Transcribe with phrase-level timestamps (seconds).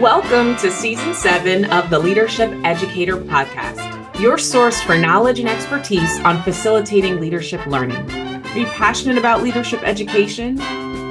[0.00, 6.20] Welcome to season seven of the Leadership Educator Podcast, your source for knowledge and expertise
[6.20, 8.08] on facilitating leadership learning.
[8.12, 10.54] Are you passionate about leadership education?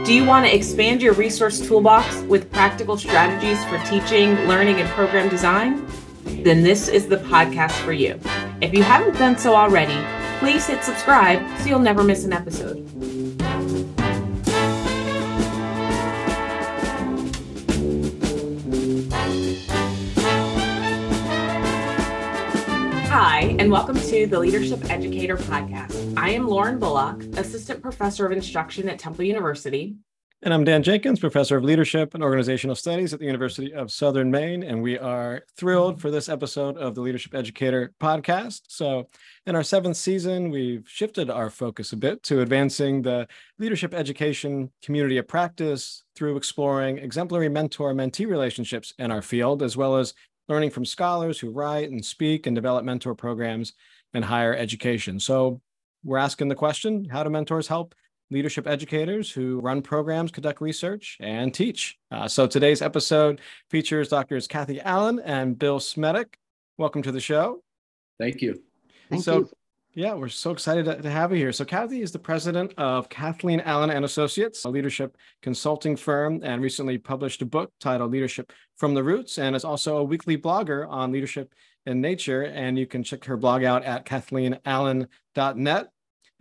[0.05, 4.87] Do you want to expand your resource toolbox with practical strategies for teaching, learning, and
[4.91, 5.85] program design?
[6.23, 8.17] Then this is the podcast for you.
[8.61, 10.01] If you haven't done so already,
[10.39, 13.16] please hit subscribe so you'll never miss an episode.
[23.19, 26.15] Hi, and welcome to the Leadership Educator Podcast.
[26.15, 29.95] I am Lauren Bullock, Assistant Professor of Instruction at Temple University.
[30.43, 34.29] And I'm Dan Jenkins, Professor of Leadership and Organizational Studies at the University of Southern
[34.29, 34.61] Maine.
[34.61, 38.61] And we are thrilled for this episode of the Leadership Educator Podcast.
[38.67, 39.09] So,
[39.47, 43.27] in our seventh season, we've shifted our focus a bit to advancing the
[43.57, 49.75] leadership education community of practice through exploring exemplary mentor mentee relationships in our field, as
[49.75, 50.13] well as
[50.47, 53.73] learning from scholars who write and speak and develop mentor programs
[54.13, 55.19] in higher education.
[55.19, 55.61] So
[56.03, 57.93] we're asking the question how do mentors help
[58.29, 61.97] leadership educators who run programs, conduct research, and teach?
[62.11, 64.47] Uh, so today's episode features Drs.
[64.47, 66.35] Kathy Allen and Bill Smedick.
[66.77, 67.63] Welcome to the show.
[68.19, 68.61] Thank you.
[69.09, 69.49] Thank so, you.
[69.97, 71.51] Yeah, we're so excited to, to have you here.
[71.51, 76.61] So, Kathy is the president of Kathleen Allen and Associates, a leadership consulting firm, and
[76.61, 80.87] recently published a book titled Leadership from the Roots, and is also a weekly blogger
[80.87, 81.51] on leadership
[81.87, 82.43] and nature.
[82.43, 85.87] And you can check her blog out at kathleenallen.net.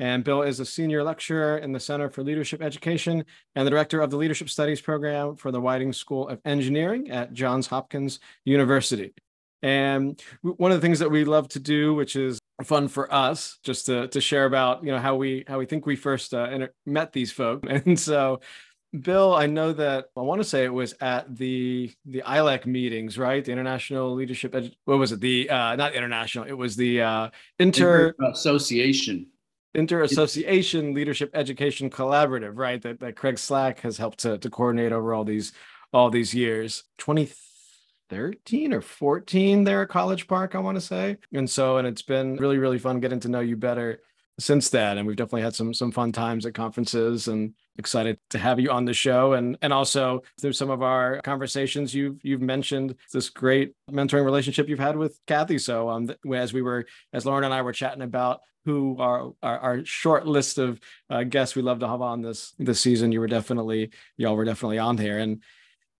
[0.00, 4.02] And Bill is a senior lecturer in the Center for Leadership Education and the director
[4.02, 9.14] of the Leadership Studies program for the Whiting School of Engineering at Johns Hopkins University.
[9.62, 13.58] And one of the things that we love to do, which is fun for us,
[13.62, 16.48] just to to share about you know how we how we think we first uh,
[16.50, 17.68] inter- met these folks.
[17.86, 18.40] And so,
[18.98, 23.18] Bill, I know that I want to say it was at the the ILEC meetings,
[23.18, 23.44] right?
[23.44, 24.52] The International Leadership.
[24.52, 25.20] Edu- what was it?
[25.20, 26.44] The uh, not international.
[26.44, 29.26] It was the uh, inter association.
[29.74, 32.80] Inter Association Leadership Education Collaborative, right?
[32.80, 35.52] That, that Craig Slack has helped to, to coordinate over all these
[35.92, 36.84] all these years.
[36.96, 37.28] 20
[38.08, 41.16] 13 or 14 there at College Park, I want to say.
[41.32, 44.00] And so, and it's been really, really fun getting to know you better
[44.38, 44.98] since that.
[44.98, 48.70] And we've definitely had some some fun times at conferences and excited to have you
[48.70, 49.32] on the show.
[49.32, 54.68] And and also through some of our conversations, you've you've mentioned this great mentoring relationship
[54.68, 55.58] you've had with Kathy.
[55.58, 59.58] So um as we were as Lauren and I were chatting about who are our,
[59.60, 63.20] our, short list of uh, guests we love to have on this this season, you
[63.20, 65.18] were definitely y'all were definitely on there.
[65.18, 65.40] And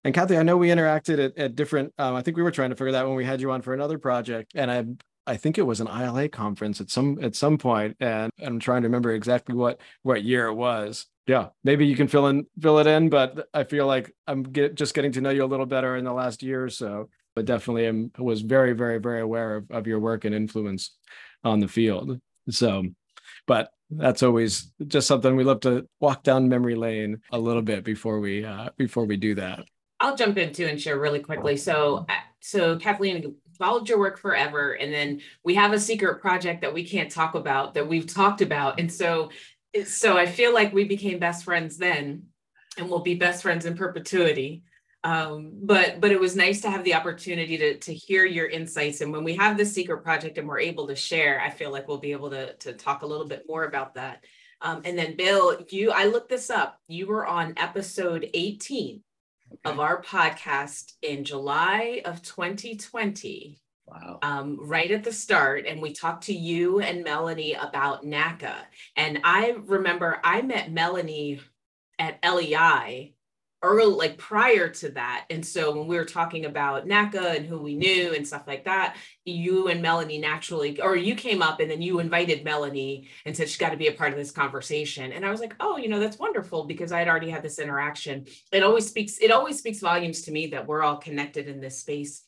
[0.07, 1.93] and Kathy, I know we interacted at, at different.
[1.97, 3.73] Um, I think we were trying to figure that when we had you on for
[3.73, 4.85] another project, and I
[5.29, 8.83] I think it was an ILA conference at some at some point, and I'm trying
[8.83, 11.07] to remember exactly what what year it was.
[11.27, 14.75] Yeah, maybe you can fill in fill it in, but I feel like I'm get,
[14.75, 17.09] just getting to know you a little better in the last year or so.
[17.35, 20.95] But definitely, am was very very very aware of, of your work and influence
[21.43, 22.17] on the field.
[22.49, 22.85] So,
[23.45, 27.83] but that's always just something we love to walk down memory lane a little bit
[27.83, 29.65] before we uh, before we do that.
[29.99, 31.57] I'll jump into and share really quickly.
[31.57, 36.61] So, uh, so Kathleen followed your work forever, and then we have a secret project
[36.61, 39.31] that we can't talk about that we've talked about, and so,
[39.85, 42.23] so I feel like we became best friends then,
[42.77, 44.63] and we'll be best friends in perpetuity.
[45.03, 49.01] Um, but but it was nice to have the opportunity to to hear your insights,
[49.01, 51.87] and when we have this secret project and we're able to share, I feel like
[51.87, 54.23] we'll be able to to talk a little bit more about that.
[54.61, 56.79] Um, and then Bill, you I looked this up.
[56.87, 59.01] You were on episode 18
[59.51, 59.73] okay.
[59.73, 63.59] of our podcast in July of 2020.
[63.85, 64.19] Wow.
[64.21, 68.55] Um, right at the start, and we talked to you and Melanie about NACA.
[68.97, 71.39] And I remember I met Melanie
[71.97, 73.13] at LEI
[73.63, 75.25] early, like prior to that.
[75.29, 78.65] And so when we were talking about NACA and who we knew and stuff like
[78.65, 78.95] that,
[79.25, 83.47] you and Melanie naturally, or you came up and then you invited Melanie and said
[83.47, 85.11] she's got to be a part of this conversation.
[85.11, 88.25] And I was like, oh, you know, that's wonderful because I'd already had this interaction.
[88.51, 91.79] It always speaks, it always speaks volumes to me that we're all connected in this
[91.79, 92.23] space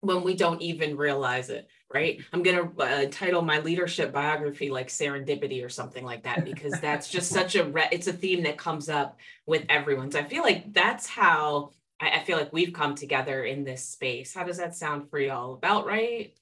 [0.00, 2.20] when we don't even realize it right?
[2.32, 6.74] I'm going to uh, title my leadership biography like serendipity or something like that because
[6.80, 10.10] that's just such a re- it's a theme that comes up with everyone.
[10.10, 11.70] So i feel like that's how
[12.00, 14.34] I, I feel like we've come together in this space.
[14.34, 15.54] How does that sound for y'all?
[15.54, 16.34] About right?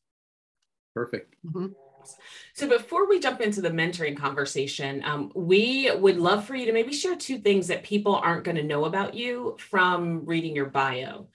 [0.94, 1.34] Perfect.
[1.46, 1.66] Mm-hmm.
[2.54, 6.72] So before we jump into the mentoring conversation, um, we would love for you to
[6.72, 10.66] maybe share two things that people aren't going to know about you from reading your
[10.66, 11.26] bio.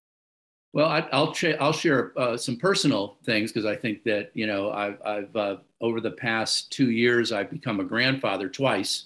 [0.74, 4.72] Well, I, will I'll share uh, some personal things because I think that you know
[4.72, 9.06] I've, I've uh, over the past two years I've become a grandfather twice,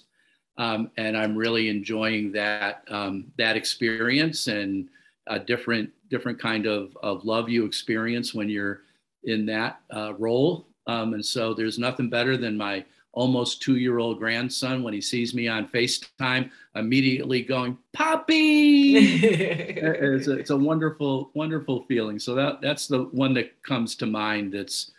[0.58, 4.88] um, and I'm really enjoying that um, that experience and
[5.26, 8.82] a different different kind of, of love you experience when you're
[9.24, 10.68] in that uh, role.
[10.86, 12.84] Um, and so there's nothing better than my
[13.16, 18.96] almost two year old grandson when he sees me on FaceTime, immediately going, Poppy!
[18.96, 22.18] it's, a, it's a wonderful, wonderful feeling.
[22.18, 24.92] So that, that's the one that comes to mind that's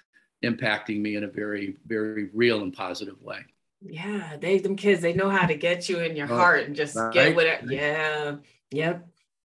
[0.43, 3.45] impacting me in a very, very real and positive way.
[3.81, 6.75] Yeah, they them kids, they know how to get you in your oh, heart and
[6.75, 7.13] just right.
[7.13, 7.71] get whatever.
[7.71, 8.35] Yeah.
[8.71, 9.07] Yep.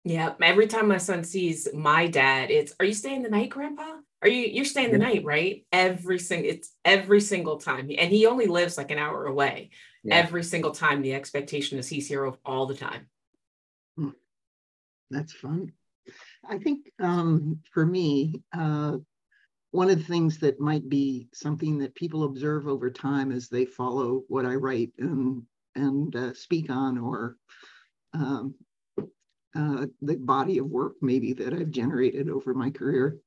[0.03, 0.37] Yep.
[0.41, 4.00] Every time my son sees my dad, it's are you staying the night, Grandpa?
[4.21, 5.65] Are you you're staying the night, right?
[5.71, 7.89] Every single it's every single time.
[7.97, 9.71] And he only lives like an hour away.
[10.03, 10.15] Yeah.
[10.15, 13.07] Every single time the expectation is he's here all the time.
[13.97, 14.09] Hmm.
[15.09, 15.71] That's fun.
[16.47, 18.97] I think um, for me, uh,
[19.71, 23.65] one of the things that might be something that people observe over time as they
[23.65, 25.43] follow what I write and
[25.75, 27.37] and uh, speak on, or
[28.13, 28.55] um,
[29.55, 33.17] uh, the body of work maybe that I've generated over my career,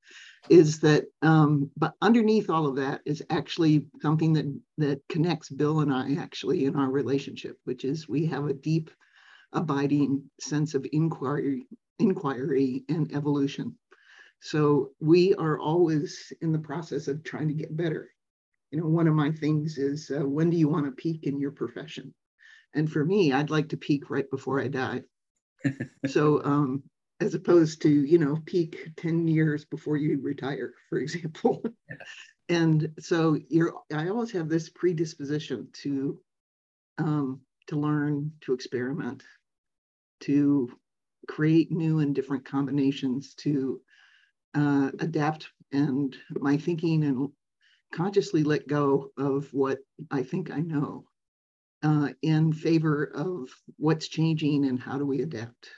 [0.48, 5.80] is that um, but underneath all of that is actually something that that connects bill
[5.80, 8.90] and i actually in our relationship which is we have a deep
[9.52, 11.66] abiding sense of inquiry
[11.98, 13.74] inquiry and evolution.
[14.40, 18.10] So we are always in the process of trying to get better.
[18.70, 21.38] You know one of my things is uh, when do you want to peak in
[21.38, 22.12] your profession?
[22.74, 25.02] And for me i'd like to peak right before i die
[26.06, 26.82] so um,
[27.20, 31.62] as opposed to you know peak 10 years before you retire for example.
[31.88, 31.96] Yeah.
[32.48, 36.18] and so you're i always have this predisposition to
[36.98, 39.22] um, to learn to experiment
[40.20, 40.70] to
[41.26, 43.80] create new and different combinations to
[44.54, 45.48] uh, adapt.
[45.72, 47.30] And my thinking and
[47.92, 49.78] consciously let go of what
[50.10, 51.04] i think i know
[51.84, 55.68] uh, in favor of what's changing and how do we adapt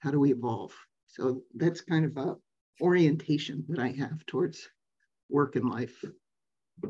[0.00, 0.74] how do we evolve?
[1.06, 2.36] So that's kind of a
[2.80, 4.68] orientation that I have towards
[5.28, 6.04] work and life.
[6.84, 6.88] I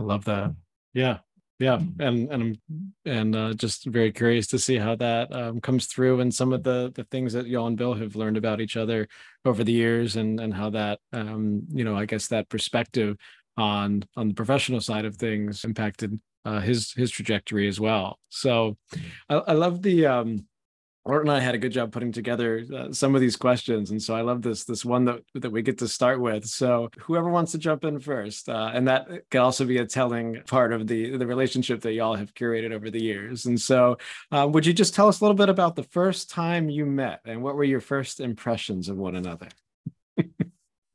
[0.00, 0.54] love that.
[0.94, 1.18] Yeah.
[1.60, 1.80] Yeah.
[2.00, 6.20] And and I'm and uh, just very curious to see how that um, comes through
[6.20, 9.08] and some of the the things that y'all and Bill have learned about each other
[9.44, 13.16] over the years and and how that um, you know, I guess that perspective
[13.56, 18.18] on on the professional side of things impacted uh, his his trajectory as well.
[18.28, 18.76] So
[19.28, 20.46] I, I love the um
[21.06, 24.02] Art and I had a good job putting together uh, some of these questions, and
[24.02, 26.46] so I love this this one that that we get to start with.
[26.46, 30.40] So whoever wants to jump in first, uh, and that can also be a telling
[30.46, 33.44] part of the the relationship that y'all have curated over the years.
[33.44, 33.98] And so,
[34.32, 37.20] uh, would you just tell us a little bit about the first time you met,
[37.26, 39.48] and what were your first impressions of one another?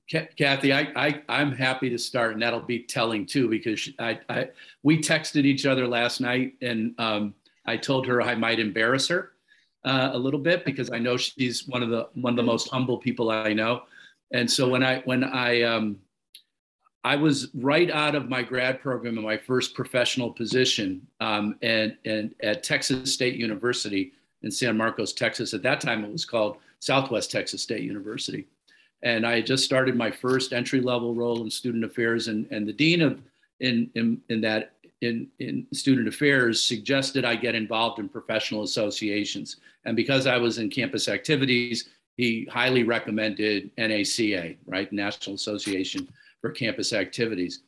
[0.10, 4.50] Kathy, I, I am happy to start, and that'll be telling too, because I, I
[4.82, 7.36] we texted each other last night, and um,
[7.66, 9.34] I told her I might embarrass her
[9.86, 12.70] uh, a little bit because I know she's one of the one of the most
[12.70, 13.84] humble people I know.
[14.34, 16.00] And so when I when I um,
[17.04, 21.96] I was right out of my grad program in my first professional position um, and,
[22.06, 24.12] and at Texas State University
[24.42, 25.54] in San Marcos, Texas.
[25.54, 28.48] At that time, it was called Southwest Texas State University.
[29.04, 32.28] And I had just started my first entry level role in student affairs.
[32.28, 33.22] And, and the dean of
[33.60, 39.58] in, in, in that in, in student affairs suggested I get involved in professional associations.
[39.86, 44.92] And because I was in campus activities, he highly recommended NACA, right?
[44.92, 46.10] National Association
[46.42, 47.62] for Campus Activities.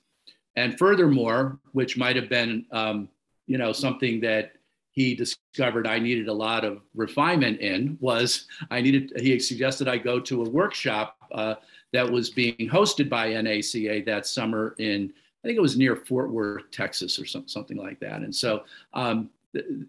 [0.58, 3.08] And furthermore, which might have been, um,
[3.48, 4.52] you know, something that
[4.92, 9.98] he discovered I needed a lot of refinement in was I needed, he suggested I
[9.98, 11.56] go to a workshop uh,
[11.94, 16.30] that was being hosted by NACA that summer in I think it was near Fort
[16.30, 18.22] Worth, Texas, or some, something like that.
[18.22, 19.30] And so um,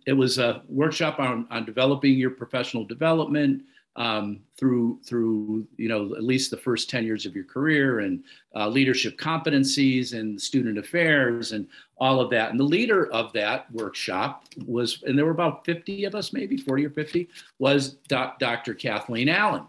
[0.06, 3.62] it was a workshop on, on developing your professional development
[3.96, 8.24] um, through through you know at least the first 10 years of your career and
[8.56, 11.68] uh, leadership competencies and student affairs and
[11.98, 16.04] all of that and the leader of that workshop was and there were about 50
[16.04, 19.64] of us maybe 40 or 50 was dr kathleen allen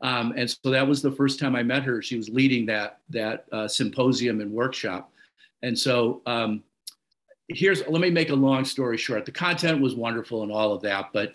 [0.00, 2.00] um, and so that was the first time i met her.
[2.02, 5.10] She was leading that that uh, symposium and workshop.
[5.62, 6.62] And so um,
[7.48, 9.24] here's let me make a long story short.
[9.24, 11.34] The content was wonderful and all of that, but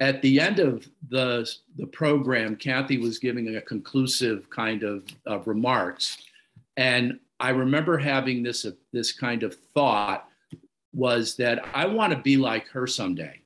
[0.00, 5.46] at the end of the the program, Kathy was giving a conclusive kind of, of
[5.46, 6.18] remarks,
[6.76, 10.28] and I remember having this uh, this kind of thought
[10.92, 13.40] was that I want to be like her someday,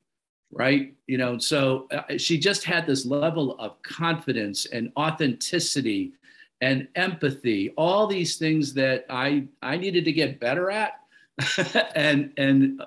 [0.53, 0.95] right?
[1.07, 6.13] You know, so uh, she just had this level of confidence and authenticity
[6.61, 11.01] and empathy, all these things that I, I needed to get better at.
[11.95, 12.83] and and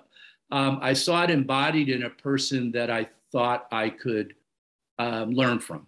[0.51, 4.36] um, I saw it embodied in a person that I thought I could
[5.00, 5.88] um, learn from.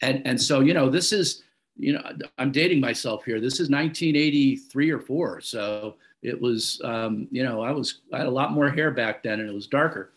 [0.00, 1.42] And, and so, you know, this is,
[1.76, 2.02] you know,
[2.38, 3.40] I'm dating myself here.
[3.40, 5.40] This is 1983 or four.
[5.40, 9.22] So it was, um, you know, I was, I had a lot more hair back
[9.22, 10.12] then and it was darker.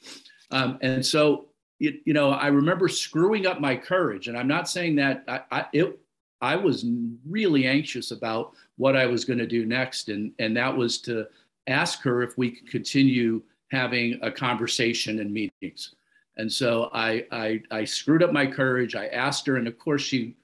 [0.52, 1.46] Um, and so,
[1.80, 4.28] you, you know, I remember screwing up my courage.
[4.28, 6.00] And I'm not saying that I, I, it,
[6.42, 6.86] I was
[7.28, 10.10] really anxious about what I was going to do next.
[10.10, 11.28] And, and that was to
[11.68, 15.96] ask her if we could continue having a conversation and meetings.
[16.38, 18.96] And so I, I, I screwed up my courage.
[18.96, 20.36] I asked her, and of course she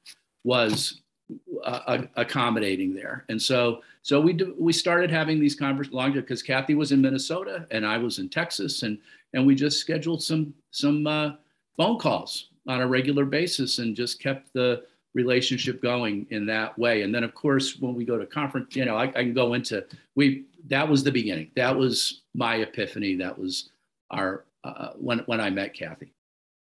[0.43, 1.01] was
[1.63, 3.25] uh, accommodating there.
[3.29, 6.99] And so, so we do, we started having these conversations longer because Kathy was in
[6.99, 8.97] Minnesota and I was in Texas, and
[9.33, 11.31] and we just scheduled some some uh,
[11.77, 17.03] phone calls on a regular basis and just kept the relationship going in that way.
[17.03, 19.53] And then, of course, when we go to conference, you know, I, I can go
[19.53, 19.85] into
[20.15, 20.45] we.
[20.67, 21.51] That was the beginning.
[21.55, 23.15] That was my epiphany.
[23.15, 23.69] That was
[24.11, 26.13] our uh, when when I met Kathy.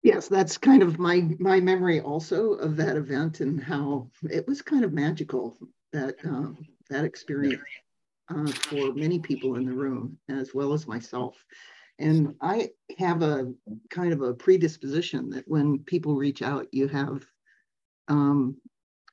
[0.03, 4.61] Yes, that's kind of my my memory also of that event and how it was
[4.61, 5.57] kind of magical
[5.91, 6.57] that um,
[6.89, 7.61] that experience
[8.29, 11.43] uh, for many people in the room as well as myself.
[11.99, 13.53] And I have a
[13.89, 17.25] kind of a predisposition that when people reach out, you have,
[18.07, 18.55] um,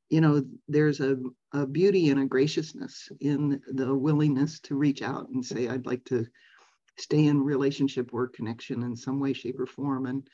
[0.09, 1.17] you know, there's a,
[1.53, 6.05] a beauty and a graciousness in the willingness to reach out and say, I'd like
[6.05, 6.27] to
[6.97, 10.07] stay in relationship or connection in some way, shape, or form.
[10.07, 10.27] And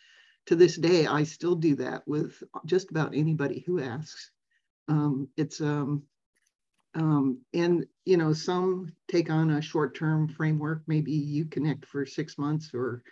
[0.47, 4.31] to this day, I still do that with just about anybody who asks.
[4.89, 6.03] Um, it's um,
[6.95, 10.83] um, and you know some take on a short-term framework.
[10.87, 13.03] Maybe you connect for six months or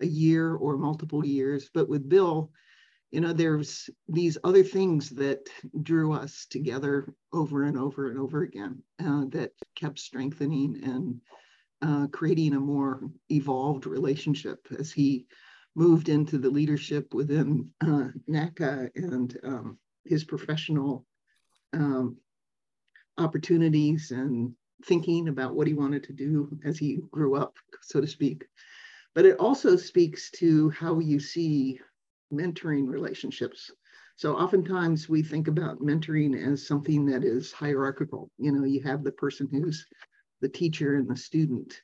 [0.00, 1.70] a year or multiple years.
[1.72, 2.50] But with Bill,
[3.10, 5.48] you know, there's these other things that
[5.82, 11.20] drew us together over and over and over again uh, that kept strengthening and
[11.82, 15.26] uh, creating a more evolved relationship as he
[15.76, 21.04] moved into the leadership within uh, NACA and um, his professional
[21.72, 22.16] um,
[23.18, 24.54] opportunities and
[24.86, 28.44] thinking about what he wanted to do as he grew up, so to speak.
[29.14, 31.80] But it also speaks to how you see
[32.32, 33.70] mentoring relationships.
[34.16, 38.30] So oftentimes we think about mentoring as something that is hierarchical.
[38.38, 39.86] You know, you have the person who's
[40.40, 41.80] the teacher and the student.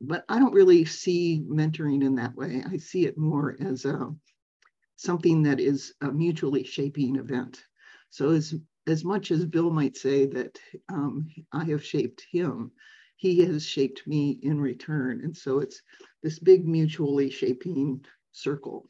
[0.00, 2.62] But I don't really see mentoring in that way.
[2.68, 4.14] I see it more as a,
[4.96, 7.62] something that is a mutually shaping event.
[8.10, 8.54] So as,
[8.90, 12.72] as much as Bill might say that um, I have shaped him,
[13.16, 15.20] he has shaped me in return.
[15.22, 15.82] And so it's
[16.22, 18.88] this big mutually shaping circle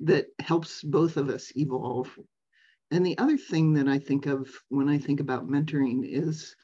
[0.00, 2.08] that helps both of us evolve.
[2.90, 6.54] And the other thing that I think of when I think about mentoring is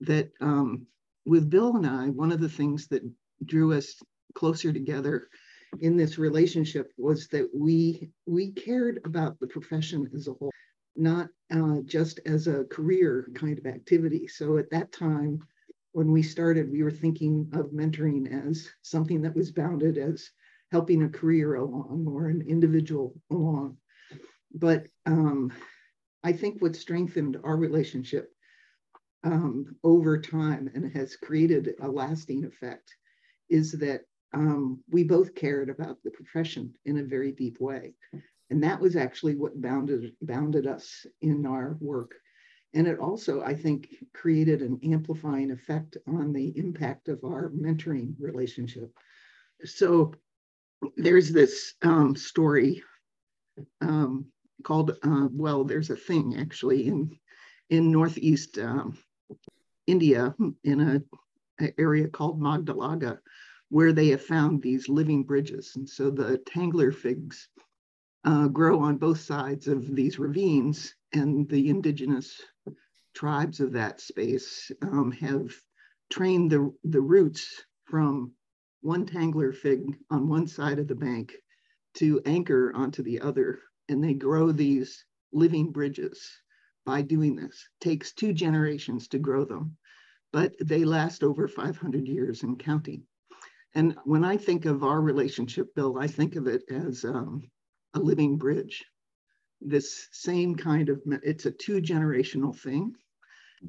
[0.00, 0.86] that um,
[1.26, 3.02] with Bill and I, one of the things that
[3.44, 3.94] drew us
[4.34, 5.28] closer together
[5.80, 10.50] in this relationship was that we we cared about the profession as a whole,
[10.98, 14.26] not uh, just as a career kind of activity.
[14.26, 15.40] So at that time,
[15.92, 20.30] when we started, we were thinking of mentoring as something that was bounded as
[20.70, 23.76] helping a career along or an individual along.
[24.54, 25.52] But um,
[26.22, 28.30] I think what strengthened our relationship
[29.24, 32.94] um, over time and has created a lasting effect
[33.48, 34.02] is that
[34.34, 37.94] um, we both cared about the profession in a very deep way.
[38.50, 42.14] And that was actually what bounded, bounded us in our work.
[42.74, 48.14] And it also, I think, created an amplifying effect on the impact of our mentoring
[48.18, 48.90] relationship.
[49.64, 50.14] So
[50.96, 52.82] there's this um, story
[53.80, 54.26] um,
[54.62, 57.18] called, uh, well, there's a thing actually in,
[57.70, 58.96] in Northeast um,
[59.86, 63.18] India in a, a area called Meghalaya,
[63.70, 65.72] where they have found these living bridges.
[65.76, 67.48] And so the tangler figs
[68.24, 72.40] uh, grow on both sides of these ravines, and the indigenous
[73.14, 75.52] tribes of that space um, have
[76.10, 78.32] trained the, the roots from
[78.80, 81.34] one tangler fig on one side of the bank
[81.94, 83.60] to anchor onto the other.
[83.88, 86.30] And they grow these living bridges
[86.84, 87.68] by doing this.
[87.80, 89.76] Takes two generations to grow them,
[90.32, 93.02] but they last over 500 years in counting.
[93.74, 97.42] And when I think of our relationship, Bill, I think of it as um,
[97.94, 98.84] a living bridge.
[99.60, 102.94] This same kind of, it's a two generational thing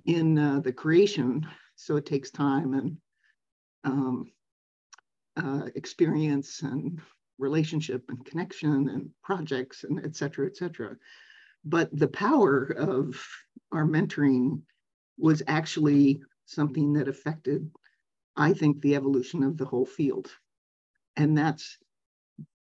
[0.05, 1.47] in uh, the creation.
[1.75, 2.97] So it takes time and
[3.83, 4.31] um,
[5.35, 7.01] uh, experience and
[7.37, 10.95] relationship and connection and projects and et cetera, et cetera.
[11.63, 13.19] But the power of
[13.71, 14.61] our mentoring
[15.17, 17.69] was actually something that affected,
[18.35, 20.29] I think, the evolution of the whole field.
[21.15, 21.77] And that's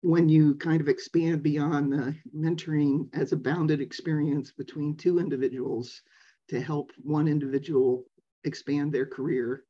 [0.01, 6.01] when you kind of expand beyond the mentoring as a bounded experience between two individuals
[6.49, 8.03] to help one individual
[8.43, 9.63] expand their career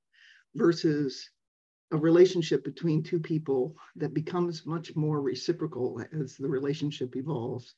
[0.55, 1.29] versus
[1.91, 7.75] a relationship between two people that becomes much more reciprocal as the relationship evolves.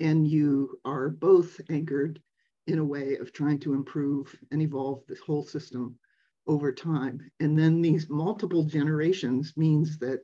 [0.00, 2.20] And you are both anchored
[2.66, 5.98] in a way of trying to improve and evolve this whole system
[6.46, 7.30] over time.
[7.40, 10.20] And then these multiple generations means that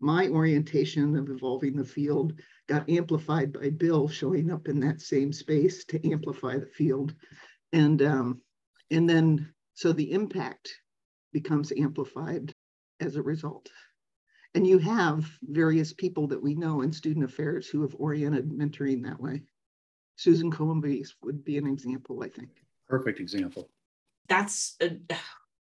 [0.00, 2.34] my orientation of evolving the field
[2.68, 7.14] got amplified by Bill showing up in that same space to amplify the field.
[7.72, 8.40] And, um,
[8.90, 10.74] and then, so the impact
[11.32, 12.52] becomes amplified
[13.00, 13.68] as a result.
[14.54, 19.02] And you have various people that we know in student affairs who have oriented mentoring
[19.04, 19.42] that way.
[20.16, 22.50] Susan Komives would be an example, I think.
[22.88, 23.68] Perfect example.
[24.28, 24.96] That's a,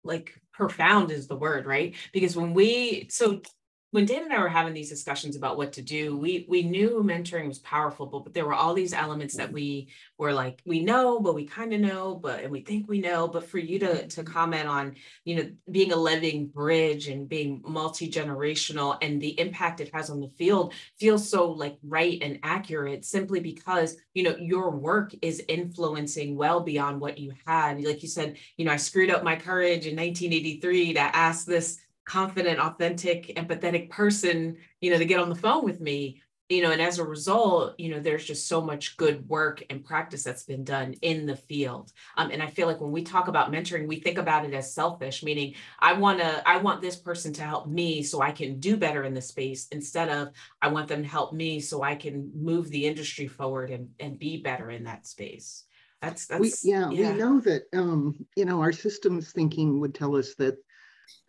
[0.04, 1.96] like profound is the word, right?
[2.12, 3.42] Because when we, so
[3.92, 7.04] when Dan and I were having these discussions about what to do, we we knew
[7.04, 9.56] mentoring was powerful, but, but there were all these elements that mm-hmm.
[9.56, 13.02] we were like, we know, but we kind of know, but and we think we
[13.02, 13.28] know.
[13.28, 14.34] But for you to to mm-hmm.
[14.34, 14.96] comment on,
[15.26, 20.22] you know, being a living bridge and being multi-generational and the impact it has on
[20.22, 25.44] the field feels so like right and accurate simply because you know your work is
[25.50, 27.84] influencing well beyond what you had.
[27.84, 31.81] Like you said, you know, I screwed up my courage in 1983 to ask this
[32.06, 36.72] confident, authentic, empathetic person, you know, to get on the phone with me, you know,
[36.72, 40.44] and as a result, you know, there's just so much good work and practice that's
[40.44, 41.94] been done in the field.
[42.18, 44.74] Um, and I feel like when we talk about mentoring, we think about it as
[44.74, 48.60] selfish, meaning I want to, I want this person to help me so I can
[48.60, 51.96] do better in the space instead of I want them to help me so I
[51.96, 55.64] can move the industry forward and, and be better in that space.
[56.02, 59.96] That's, that's we, yeah, yeah, we know that, um, you know, our systems thinking would
[59.96, 60.58] tell us that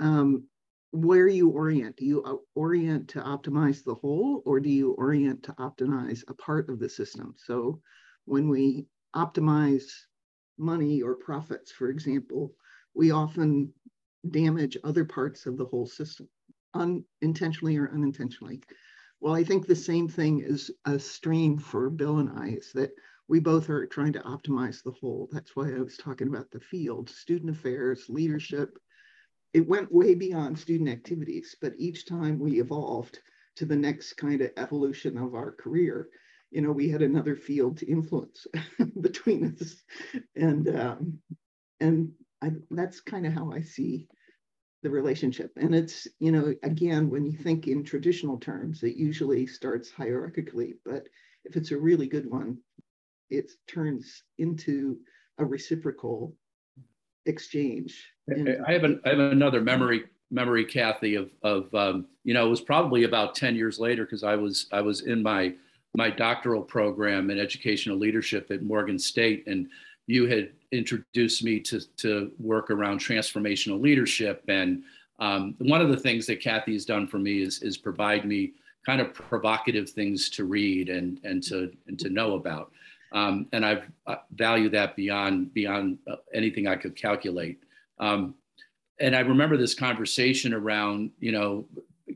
[0.00, 0.44] um,
[0.92, 1.96] where you orient.
[1.96, 6.34] Do you uh, orient to optimize the whole or do you orient to optimize a
[6.34, 7.34] part of the system?
[7.38, 7.80] So
[8.26, 9.84] when we optimize
[10.58, 12.54] money or profits, for example,
[12.94, 13.72] we often
[14.30, 16.28] damage other parts of the whole system,
[16.74, 18.62] unintentionally or unintentionally.
[19.20, 22.90] Well, I think the same thing is a stream for Bill and I is that
[23.28, 25.30] we both are trying to optimize the whole.
[25.32, 28.76] That's why I was talking about the field, student affairs, leadership,
[29.54, 33.18] it went way beyond student activities, but each time we evolved
[33.56, 36.08] to the next kind of evolution of our career,
[36.50, 38.46] you know, we had another field to influence
[39.00, 39.82] between us.
[40.36, 41.18] And um,
[41.80, 42.12] and
[42.42, 44.08] I, that's kind of how I see
[44.82, 45.52] the relationship.
[45.56, 50.74] And it's, you know, again, when you think in traditional terms, it usually starts hierarchically,
[50.84, 51.04] but
[51.44, 52.58] if it's a really good one,
[53.30, 54.98] it turns into
[55.38, 56.36] a reciprocal
[57.26, 58.12] exchange.
[58.30, 62.50] I have an, I have another memory memory, Kathy, of of um, you know it
[62.50, 65.54] was probably about ten years later because I was I was in my
[65.94, 69.68] my doctoral program in educational leadership at Morgan State, and
[70.06, 74.42] you had introduced me to to work around transformational leadership.
[74.48, 74.82] And
[75.20, 78.52] um, one of the things that Kathy has done for me is is provide me
[78.84, 82.72] kind of provocative things to read and and to and to know about.
[83.12, 83.84] Um, and I've
[84.34, 87.60] value that beyond beyond uh, anything I could calculate.
[87.98, 88.34] Um,
[89.00, 91.66] and I remember this conversation around, you know,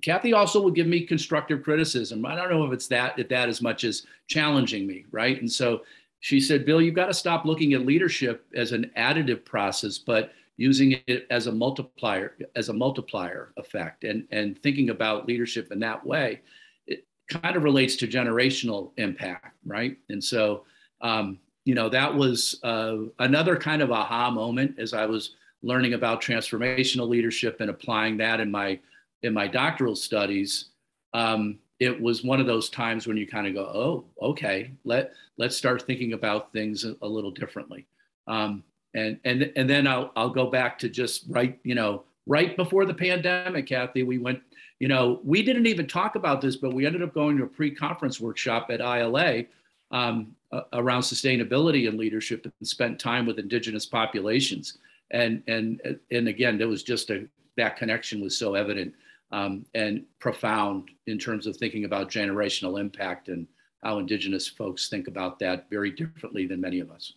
[0.02, 2.24] Kathy also would give me constructive criticism.
[2.26, 5.40] I don't know if it's that if that as much as challenging me, right?
[5.40, 5.82] And so
[6.20, 10.32] she said, Bill, you've got to stop looking at leadership as an additive process, but
[10.56, 15.80] using it as a multiplier, as a multiplier effect, and and thinking about leadership in
[15.80, 16.40] that way.
[16.86, 19.98] It kind of relates to generational impact, right?
[20.08, 20.64] And so
[21.00, 25.94] um, you know, that was uh, another kind of aha moment as I was learning
[25.94, 28.78] about transformational leadership and applying that in my
[29.22, 30.66] in my doctoral studies.
[31.12, 35.12] Um, it was one of those times when you kind of go, oh, okay, let
[35.38, 37.86] let's start thinking about things a, little differently.
[38.28, 38.62] Um,
[38.94, 42.86] and and and then I'll I'll go back to just right, you know, right before
[42.86, 44.40] the pandemic, Kathy, we went,
[44.78, 47.48] you know, we didn't even talk about this, but we ended up going to a
[47.48, 49.44] pre-conference workshop at ILA
[49.90, 50.35] um,
[50.72, 54.78] around sustainability and leadership and spent time with indigenous populations.
[55.10, 55.80] And, and,
[56.10, 58.94] and again, there was just a, that connection was so evident
[59.32, 63.46] um, and profound in terms of thinking about generational impact and
[63.82, 67.12] how indigenous folks think about that very differently than many of us.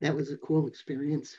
[0.00, 1.36] That was a cool experience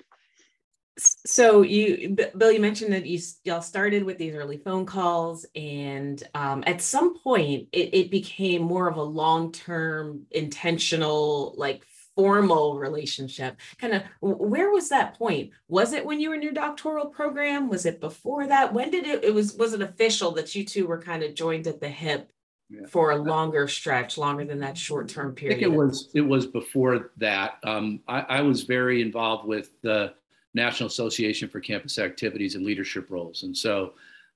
[0.97, 6.23] so you bill you mentioned that you y'all started with these early phone calls and
[6.33, 11.85] um, at some point it, it became more of a long-term intentional like
[12.19, 13.57] formal relationship.
[13.79, 15.51] Kind of where was that point?
[15.69, 17.69] Was it when you were in your doctoral program?
[17.69, 18.73] Was it before that?
[18.73, 21.67] When did it it was was it official that you two were kind of joined
[21.67, 22.31] at the hip
[22.69, 22.87] yeah.
[22.89, 26.21] for a longer stretch longer than that short term period I think it was it
[26.21, 27.57] was before that.
[27.63, 30.13] Um, I, I was very involved with the
[30.53, 33.93] national association for campus activities and leadership roles and so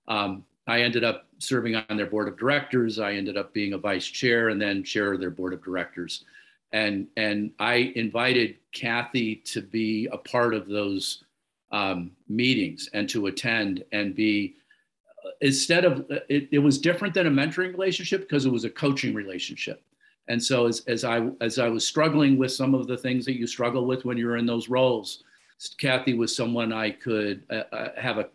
[0.07, 2.99] um, I ended up serving on their board of directors.
[2.99, 6.23] I ended up being a vice chair and then chair of their board of directors.
[6.71, 11.25] And, and I invited Kathy to be a part of those
[11.71, 14.55] um, meetings and to attend and be,
[15.25, 18.69] uh, instead of, it, it was different than a mentoring relationship because it was a
[18.69, 19.83] coaching relationship.
[20.29, 23.37] And so as, as, I, as I was struggling with some of the things that
[23.37, 25.23] you struggle with when you're in those roles,
[25.77, 28.29] Kathy was someone I could uh, uh have a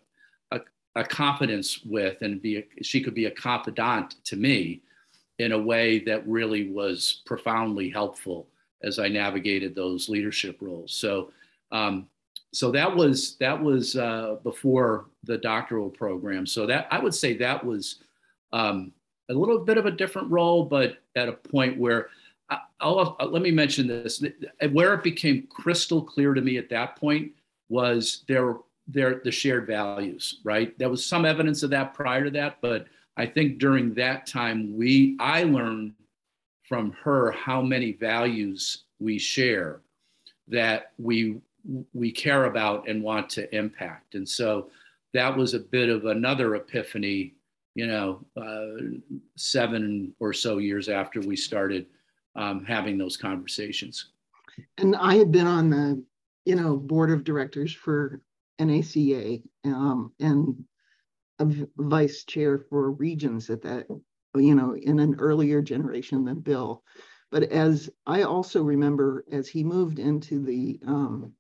[0.98, 4.82] a confidence with and be a, she could be a confidant to me
[5.38, 8.48] in a way that really was profoundly helpful
[8.82, 10.92] as I navigated those leadership roles.
[10.92, 11.30] So,
[11.70, 12.08] um,
[12.52, 16.46] so that was that was uh, before the doctoral program.
[16.46, 18.00] So that I would say that was
[18.52, 18.92] um,
[19.28, 22.08] a little bit of a different role, but at a point where
[22.50, 24.22] I'll, I'll, let me mention this:
[24.72, 27.32] where it became crystal clear to me at that point
[27.68, 28.56] was there
[28.87, 30.76] their the shared values, right?
[30.78, 34.76] There was some evidence of that prior to that, but I think during that time
[34.76, 35.92] we I learned
[36.68, 39.80] from her how many values we share
[40.48, 41.40] that we
[41.92, 44.14] we care about and want to impact.
[44.14, 44.70] And so
[45.12, 47.34] that was a bit of another epiphany,
[47.74, 48.96] you know, uh,
[49.37, 51.87] seven or so years after we started
[52.38, 54.11] um, having those conversations.
[54.79, 56.03] And I had been on the,
[56.44, 58.20] you know, board of directors for
[58.61, 60.64] NACA um, and
[61.40, 61.46] a
[61.77, 63.87] vice chair for regions at that,
[64.37, 66.83] you know, in an earlier generation than Bill.
[67.31, 71.33] But as I also remember, as he moved into the um,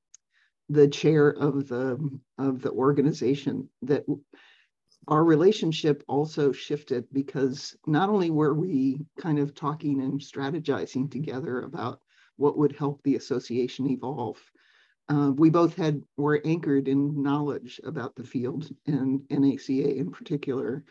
[0.68, 4.04] the chair of the of the organization, that
[5.08, 11.62] our relationship also shifted because not only were we kind of talking and strategizing together
[11.62, 12.00] about
[12.36, 14.38] what would help the association evolve,
[15.08, 20.84] uh, we both had were anchored in knowledge about the field and NACA in particular.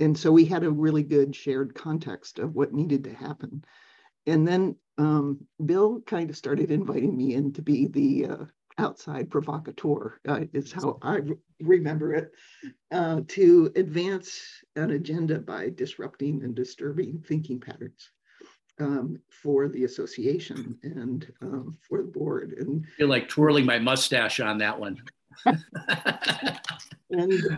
[0.00, 3.64] And so we had a really good shared context of what needed to happen.
[4.26, 8.44] And then um, Bill kind of started inviting me in to be the uh,
[8.78, 11.20] outside provocateur, uh, is how I
[11.60, 12.32] remember it,
[12.92, 14.40] uh, to advance
[14.76, 18.10] an agenda by disrupting and disturbing thinking patterns
[18.80, 22.54] um, for the association and um, for the board.
[22.58, 25.00] And I feel like twirling my mustache on that one.
[25.46, 25.62] and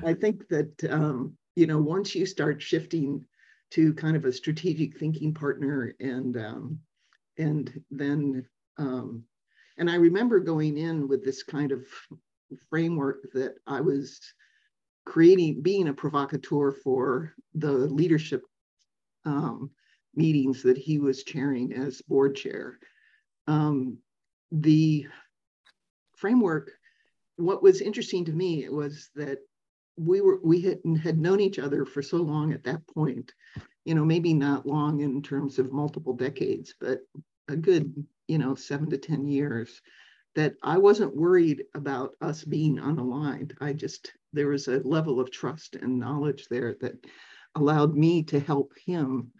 [0.04, 3.24] I think that um, you know once you start shifting
[3.72, 6.78] to kind of a strategic thinking partner and um,
[7.38, 8.46] and then
[8.78, 9.24] um,
[9.78, 11.86] and I remember going in with this kind of
[12.70, 14.20] framework that I was
[15.04, 18.42] creating, being a provocateur for the leadership
[19.24, 19.70] um,
[20.14, 22.78] meetings that he was chairing as board chair.
[23.46, 23.98] Um,
[24.50, 25.06] the
[26.16, 26.72] framework,
[27.36, 29.38] what was interesting to me was that
[29.98, 33.32] we were we had, had known each other for so long at that point,
[33.84, 37.00] you know, maybe not long in terms of multiple decades, but
[37.48, 39.80] a good, you know, seven to 10 years
[40.34, 43.52] that I wasn't worried about us being unaligned.
[43.60, 46.94] I just, there was a level of trust and knowledge there that
[47.54, 49.32] allowed me to help him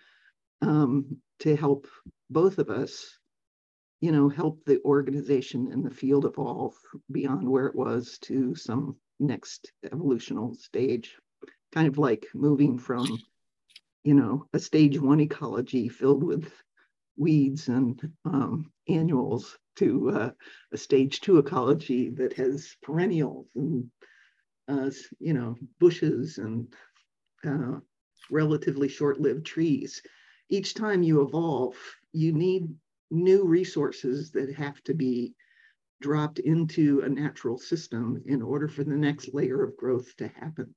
[0.62, 1.87] um, to help
[2.31, 3.19] both of us,
[4.01, 6.75] you know, help the organization and the field evolve
[7.12, 11.16] beyond where it was to some next evolutional stage,
[11.73, 13.07] kind of like moving from,
[14.03, 16.51] you know, a stage one ecology filled with
[17.16, 20.31] weeds and um, annuals to uh,
[20.72, 23.90] a stage two ecology that has perennials and,
[24.68, 26.72] uh, you know, bushes and
[27.46, 27.79] uh,
[28.31, 30.02] relatively short-lived trees
[30.48, 31.76] each time you evolve,
[32.12, 32.68] you need
[33.11, 35.35] new resources that have to be
[36.00, 40.74] dropped into a natural system in order for the next layer of growth to happen.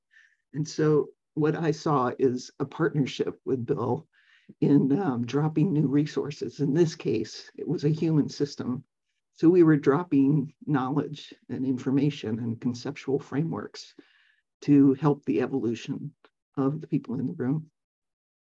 [0.54, 4.06] And so what I saw is a partnership with Bill
[4.60, 6.60] in um, dropping new resources.
[6.60, 8.84] In this case, it was a human system.
[9.34, 13.94] So we were dropping knowledge and information and conceptual frameworks
[14.62, 16.12] to help the evolution
[16.56, 17.70] of the people in the room.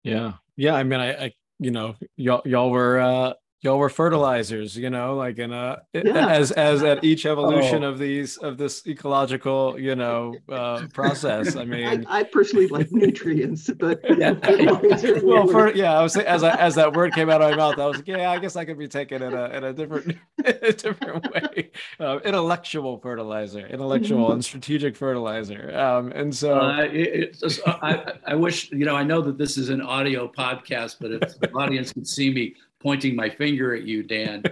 [0.02, 0.34] Yeah.
[0.56, 0.74] Yeah.
[0.74, 3.32] I mean, I, I you know, y'all, y'all were, uh,
[3.64, 6.28] y'all were fertilizers you know like in a yeah.
[6.28, 7.88] as as at each evolution oh.
[7.88, 12.92] of these of this ecological you know uh process i mean i, I personally like
[12.92, 14.32] nutrients but yeah
[15.22, 17.78] well for, yeah i was as I, as that word came out of my mouth
[17.78, 20.18] i was like yeah i guess i could be taken in a in a different
[20.44, 27.38] a different way uh, intellectual fertilizer intellectual and strategic fertilizer um and so uh, it,
[27.42, 31.12] it, I, I wish you know i know that this is an audio podcast but
[31.12, 34.44] if the audience could see me pointing my finger at you, Dan.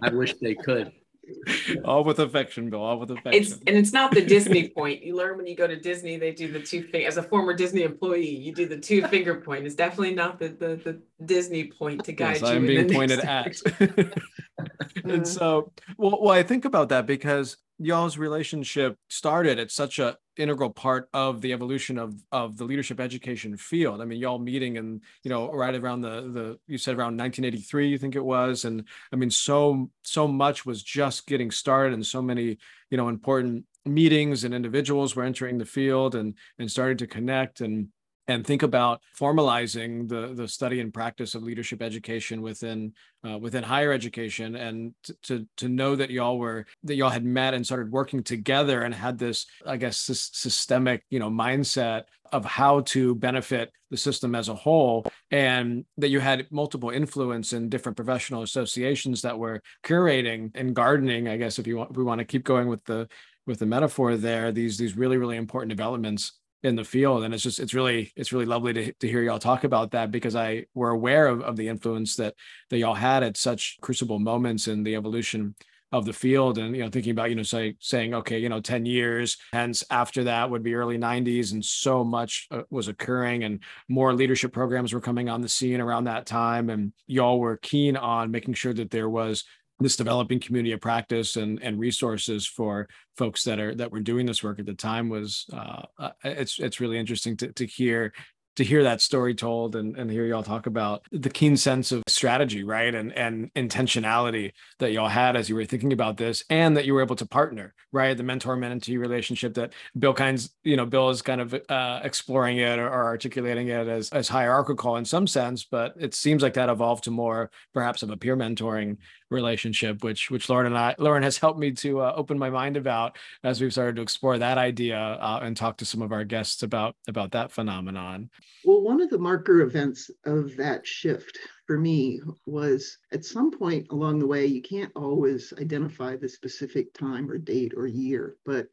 [0.00, 0.92] I wish they could.
[1.84, 2.82] All with affection, Bill.
[2.82, 3.40] All with affection.
[3.40, 5.02] It's and it's not the Disney point.
[5.02, 7.06] You learn when you go to Disney, they do the two finger.
[7.06, 9.64] As a former Disney employee, you do the two finger point.
[9.66, 12.48] It's definitely not the the, the Disney point to guide yes, you.
[12.48, 13.56] I'm being pointed at.
[14.96, 15.24] and mm-hmm.
[15.24, 20.70] so, well, well, I think about that because y'all's relationship started at such a integral
[20.70, 24.00] part of the evolution of of the leadership education field.
[24.00, 27.88] I mean, y'all meeting and you know right around the the you said around 1983,
[27.88, 32.06] you think it was, and I mean so so much was just getting started, and
[32.06, 32.58] so many
[32.90, 37.60] you know important meetings and individuals were entering the field and and starting to connect.
[37.60, 37.88] And
[38.28, 42.92] and think about formalizing the the study and practice of leadership education within
[43.28, 47.24] uh, within higher education and t- to to know that y'all were that y'all had
[47.24, 52.04] met and started working together and had this i guess this systemic you know mindset
[52.32, 57.52] of how to benefit the system as a whole and that you had multiple influence
[57.52, 61.96] in different professional associations that were curating and gardening i guess if you want if
[61.96, 63.08] we want to keep going with the
[63.46, 67.24] with the metaphor there these these really really important developments in the field.
[67.24, 70.10] And it's just it's really it's really lovely to, to hear y'all talk about that
[70.10, 72.34] because i were aware of, of the influence that
[72.70, 75.54] that y'all had at such crucible moments in the evolution
[75.92, 76.58] of the field.
[76.58, 79.84] And you know thinking about you know say saying okay you know 10 years hence
[79.90, 84.52] after that would be early 90s and so much uh, was occurring and more leadership
[84.52, 86.70] programs were coming on the scene around that time.
[86.70, 89.44] And y'all were keen on making sure that there was
[89.82, 94.26] this developing community of practice and and resources for folks that are that were doing
[94.26, 98.12] this work at the time was uh, uh it's it's really interesting to to hear
[98.56, 102.02] to hear that story told and, and hear y'all talk about the keen sense of
[102.06, 102.94] strategy, right?
[102.94, 106.94] And and intentionality that y'all had as you were thinking about this and that you
[106.94, 108.16] were able to partner, right?
[108.16, 112.58] The mentor mentee relationship that Bill Kinds, you know, Bill is kind of uh, exploring
[112.58, 116.54] it or, or, articulating it as, as hierarchical in some sense, but it seems like
[116.54, 118.96] that evolved to more perhaps of a peer mentoring
[119.30, 122.76] relationship, which which Lauren and I, Lauren has helped me to uh, open my mind
[122.76, 126.24] about as we've started to explore that idea uh, and talk to some of our
[126.24, 128.30] guests about about that phenomenon.
[128.64, 133.88] Well, one of the marker events of that shift for me was at some point
[133.90, 138.68] along the way, you can't always identify the specific time or date or year, but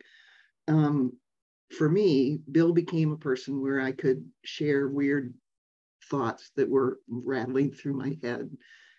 [0.67, 1.13] um,
[1.77, 5.33] for me, Bill became a person where I could share weird
[6.09, 8.49] thoughts that were rattling through my head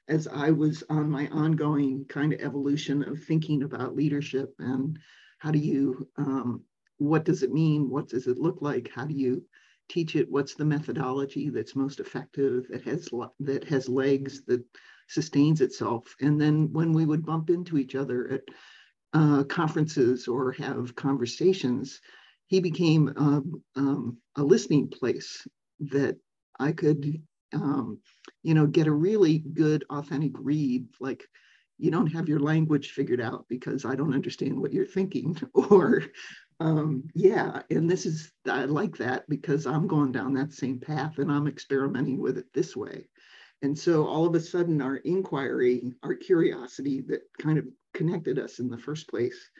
[0.09, 4.98] as I was on my ongoing kind of evolution of thinking about leadership and
[5.38, 6.62] how do you, um,
[6.98, 7.88] what does it mean?
[7.88, 8.90] What does it look like?
[8.94, 9.44] How do you
[9.90, 10.31] teach it?
[10.31, 13.09] What's the methodology that's most effective, that has,
[13.40, 14.64] that has legs, that
[15.09, 16.14] sustains itself?
[16.20, 18.42] And then when we would bump into each other at
[19.12, 22.00] uh, conferences or have conversations,
[22.46, 25.46] he became um, um, a listening place
[25.81, 26.16] that
[26.59, 27.20] I could
[27.53, 27.98] um,
[28.42, 30.87] you know, get a really good, authentic read.
[31.00, 31.24] Like,
[31.79, 36.05] you don't have your language figured out because I don't understand what you're thinking, or
[36.61, 41.18] um, yeah, and this is I like that because I'm going down that same path
[41.18, 43.09] and I'm experimenting with it this way.
[43.62, 48.59] And so all of a sudden, our inquiry, our curiosity that kind of connected us
[48.59, 49.51] in the first place,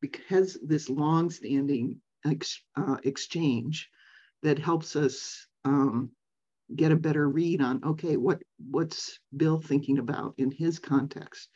[0.00, 3.90] because this long-standing ex, uh, exchange
[4.42, 6.10] that helps us um,
[6.76, 11.48] get a better read on okay what what's bill thinking about in his context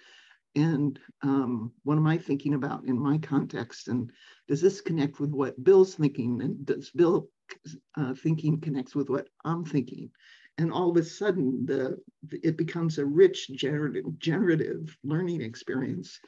[0.56, 3.88] and um, what am i thinking about in my context?
[3.88, 4.10] And
[4.48, 6.40] does this connect with what bill's thinking?
[6.42, 7.28] And does bill
[7.96, 10.10] uh, thinking connects with what i'm thinking?
[10.58, 11.98] And all of a sudden the
[12.30, 16.20] it becomes a rich generative generative learning experience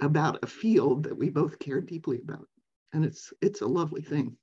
[0.00, 2.46] about a field that we both care deeply about.
[2.92, 4.36] And it's it's a lovely thing.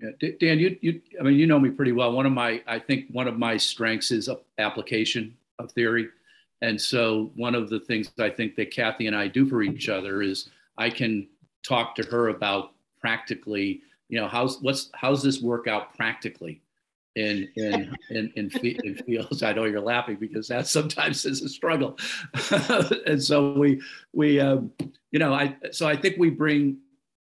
[0.00, 2.12] Yeah, Dan, you, you, I mean, you know me pretty well.
[2.12, 6.08] One of my, I think one of my strengths is application of theory.
[6.64, 9.90] And so one of the things I think that Kathy and I do for each
[9.90, 10.48] other is
[10.78, 11.28] I can
[11.62, 16.62] talk to her about practically, you know, how's, what's, how's this work out practically
[17.16, 18.50] in, in, in, in,
[18.82, 19.42] in fields.
[19.42, 21.98] I know you're laughing because that sometimes is a struggle.
[23.06, 23.82] and so we,
[24.14, 24.72] we, um,
[25.10, 26.78] you know, I, so I think we bring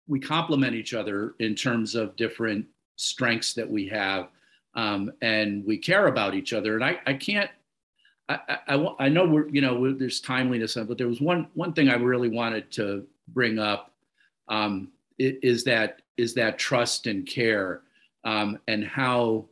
[0.07, 4.29] we complement each other in terms of different strengths that we have
[4.75, 7.49] um, and we care about each other and I, I can't
[8.27, 11.89] I, I, I know we're, you know, there's timeliness, but there was one, one thing
[11.89, 13.91] I really wanted to bring up
[14.47, 17.81] um, is that, is that trust and care
[18.23, 19.45] um, and how,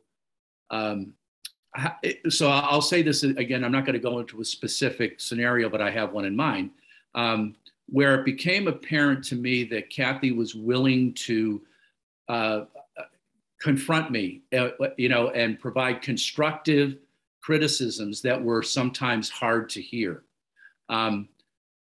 [0.72, 1.14] um,
[1.76, 1.96] how,
[2.30, 5.82] so I'll say this again, I'm not going to go into a specific scenario, but
[5.82, 6.72] I have one in mind
[7.16, 7.56] um,
[7.88, 11.62] where it became apparent to me that Kathy was willing to
[12.28, 12.62] uh,
[13.60, 16.98] confront me, uh, you know, and provide constructive
[17.44, 20.24] criticisms that were sometimes hard to hear.
[20.90, 21.28] Um,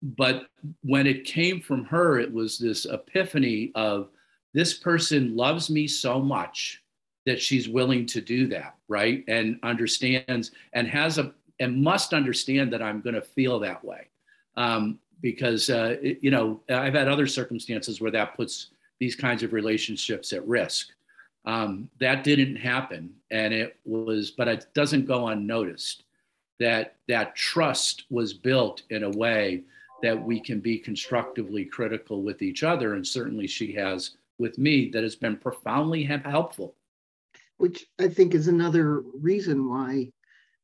[0.01, 0.47] but
[0.81, 4.09] when it came from her, it was this epiphany of
[4.53, 6.81] this person loves me so much
[7.25, 9.23] that she's willing to do that, right?
[9.27, 14.07] And understands and has a and must understand that I'm going to feel that way.
[14.55, 18.69] Um, because uh, it, you know I've had other circumstances where that puts
[18.99, 20.89] these kinds of relationships at risk.
[21.45, 26.03] Um, that didn't happen, and it was, but it doesn't go unnoticed
[26.59, 29.63] that that trust was built in a way
[30.03, 34.89] that we can be constructively critical with each other, and certainly she has with me
[34.89, 36.75] that has been profoundly helpful.
[37.57, 40.11] Which I think is another reason why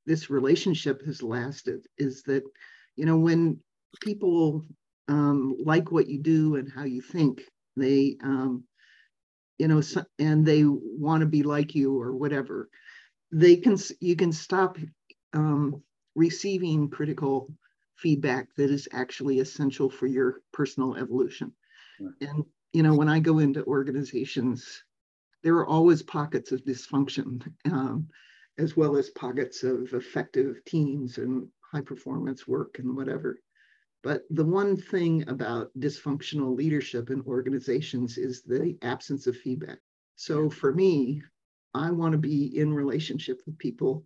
[0.05, 2.43] this relationship has lasted is that
[2.95, 3.59] you know when
[4.01, 4.65] people
[5.07, 7.43] um, like what you do and how you think.
[7.77, 8.63] They, um,
[9.57, 9.81] you know,
[10.19, 12.69] and they want to be like you or whatever.
[13.31, 14.77] They can, you can stop
[15.33, 15.81] um,
[16.15, 17.53] receiving critical
[17.97, 21.51] feedback that is actually essential for your personal evolution.
[21.99, 22.29] Right.
[22.29, 24.83] And, you know, when I go into organizations,
[25.43, 28.07] there are always pockets of dysfunction, um,
[28.57, 33.39] as well as pockets of effective teams and high performance work and whatever.
[34.05, 39.79] But the one thing about dysfunctional leadership in organizations is the absence of feedback.
[40.15, 41.23] So for me,
[41.73, 44.05] I want to be in relationship with people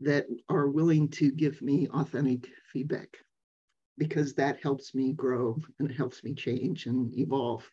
[0.00, 3.18] that are willing to give me authentic feedback
[3.98, 7.70] because that helps me grow and it helps me change and evolve.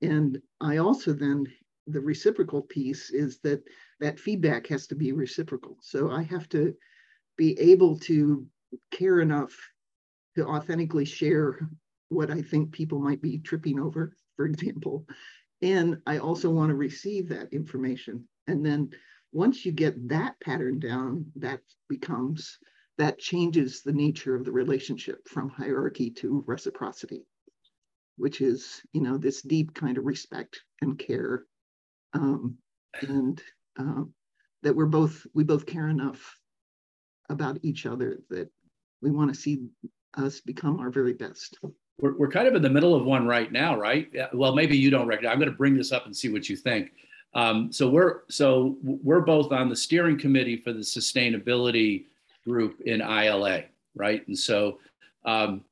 [0.00, 1.46] And I also then
[1.88, 3.64] the reciprocal piece is that
[3.98, 5.78] that feedback has to be reciprocal.
[5.80, 6.76] So I have to
[7.36, 8.46] be able to
[8.92, 9.58] care enough
[10.36, 11.68] to authentically share
[12.08, 15.06] what I think people might be tripping over, for example.
[15.60, 18.26] And I also want to receive that information.
[18.46, 18.90] And then
[19.32, 22.58] once you get that pattern down, that becomes,
[22.96, 27.26] that changes the nature of the relationship from hierarchy to reciprocity,
[28.16, 31.44] which is, you know, this deep kind of respect and care.
[32.14, 32.56] Um,
[33.02, 33.42] and
[33.78, 34.14] um,
[34.62, 36.38] that we're both, we both care enough
[37.28, 38.48] about each other that
[39.02, 39.66] we want to see
[40.16, 41.58] us become our very best.
[42.00, 44.08] We're, we're kind of in the middle of one right now, right?
[44.32, 45.32] Well, maybe you don't recognize.
[45.32, 46.92] I'm going to bring this up and see what you think.
[47.34, 52.06] Um, so we're so we're both on the steering committee for the sustainability
[52.46, 54.26] group in ILA, right?
[54.26, 54.78] And so
[55.24, 55.62] um,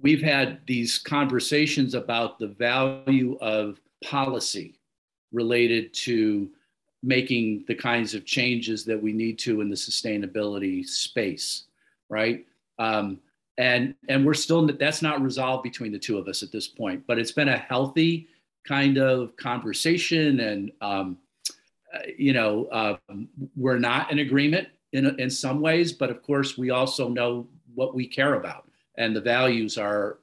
[0.00, 4.78] we've had these conversations about the value of policy
[5.32, 6.50] related to
[7.02, 11.64] making the kinds of changes that we need to in the sustainability space,
[12.08, 12.44] right?
[12.78, 13.20] Um,
[13.58, 17.02] and and we're still that's not resolved between the two of us at this point
[17.06, 18.28] but it's been a healthy
[18.66, 21.16] kind of conversation and um,
[21.94, 22.96] uh, you know uh,
[23.56, 27.94] we're not in agreement in, in some ways but of course we also know what
[27.94, 30.18] we care about and the values are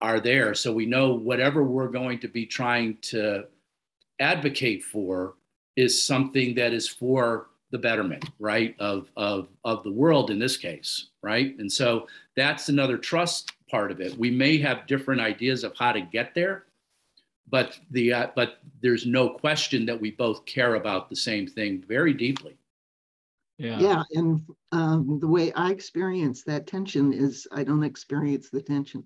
[0.00, 0.54] are there.
[0.54, 3.46] So we know whatever we're going to be trying to
[4.20, 5.34] advocate for
[5.76, 10.56] is something that is for the betterment, right, of, of, of the world in this
[10.56, 11.58] case, right?
[11.58, 14.16] And so that's another trust part of it.
[14.16, 16.64] We may have different ideas of how to get there,
[17.50, 21.84] but the uh, but there's no question that we both care about the same thing
[21.86, 22.56] very deeply.
[23.58, 23.78] Yeah.
[23.80, 24.40] Yeah, and
[24.72, 29.04] um, the way I experience that tension is I don't experience the tension.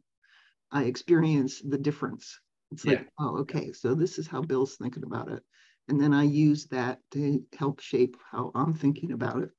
[0.71, 2.39] I experience the difference.
[2.71, 5.43] It's like, oh, okay, so this is how Bill's thinking about it.
[5.89, 9.51] And then I use that to help shape how I'm thinking about it.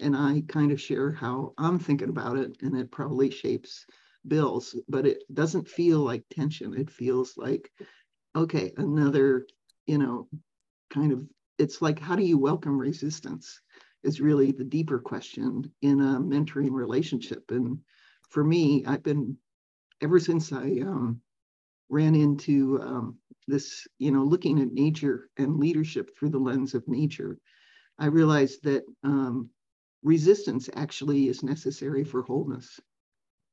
[0.00, 3.84] And I kind of share how I'm thinking about it, and it probably shapes
[4.26, 6.74] Bill's, but it doesn't feel like tension.
[6.74, 7.72] It feels like,
[8.36, 9.46] okay, another,
[9.86, 10.28] you know,
[10.90, 11.26] kind of,
[11.58, 13.60] it's like, how do you welcome resistance?
[14.04, 17.50] Is really the deeper question in a mentoring relationship.
[17.50, 17.78] And
[18.30, 19.36] for me, I've been,
[20.00, 21.20] ever since I um,
[21.88, 23.18] ran into um,
[23.48, 27.38] this, you know, looking at nature and leadership through the lens of nature,
[27.98, 29.50] I realized that um,
[30.02, 32.78] resistance actually is necessary for wholeness.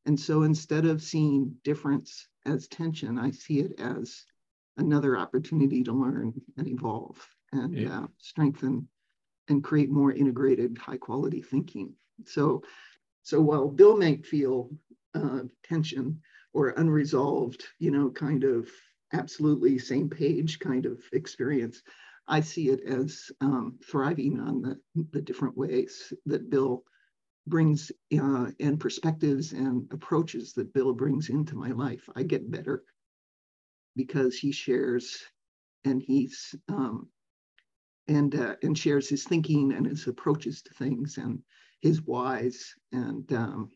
[0.06, 4.26] And so instead of seeing difference as tension, I see it as
[4.78, 8.02] another opportunity to learn and evolve and yeah.
[8.02, 8.88] uh, strengthen
[9.48, 11.94] and create more integrated, high quality thinking.
[12.26, 12.64] So
[13.24, 14.70] So while Bill might feel
[15.16, 16.22] uh, tension
[16.54, 18.70] or unresolved, you know, kind of
[19.14, 21.82] absolutely same page kind of experience,
[22.28, 24.80] I see it as um, thriving on the,
[25.12, 26.84] the different ways that Bill
[27.48, 32.10] brings uh, and perspectives and approaches that Bill brings into my life.
[32.16, 32.84] I get better
[33.96, 35.20] because he shares
[35.84, 37.08] and he's um,
[38.08, 41.40] and uh, and shares his thinking and his approaches to things and
[41.82, 43.72] his whys and um,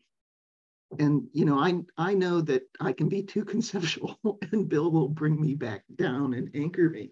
[0.98, 4.18] and you know I I know that I can be too conceptual
[4.52, 7.10] and Bill will bring me back down and anchor me.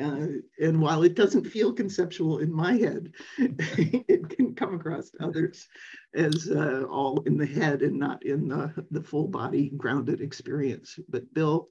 [0.00, 0.28] Uh,
[0.60, 5.66] and while it doesn't feel conceptual in my head, it can come across to others
[6.14, 11.00] as uh, all in the head and not in the, the full body grounded experience.
[11.08, 11.66] But Bill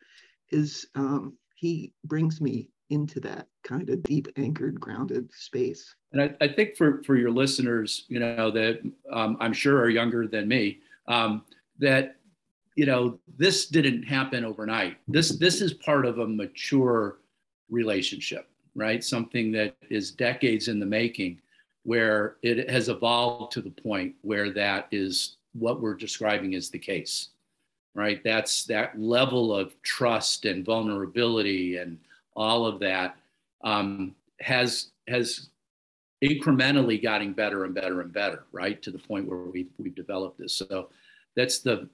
[0.52, 6.34] is, um, he brings me into that kind of deep anchored grounded space and i,
[6.40, 8.80] I think for for your listeners you know that
[9.12, 11.44] um, i'm sure are younger than me um,
[11.80, 12.16] that
[12.76, 14.98] you know this didn't happen overnight.
[15.08, 17.20] This this is part of a mature
[17.70, 19.04] relationship right?
[19.04, 21.42] Something that is decades in the making
[21.84, 26.80] where it has evolved to the point where that is what we're describing as the
[26.80, 27.30] case
[27.96, 28.24] right?
[28.24, 31.98] That's that level of trust and vulnerability and
[32.36, 33.18] all of that
[33.64, 35.50] um, has has
[36.24, 38.82] incrementally getting better and better and better, right?
[38.82, 40.54] To the point where we we've developed this.
[40.54, 40.90] So
[41.36, 41.90] that's the,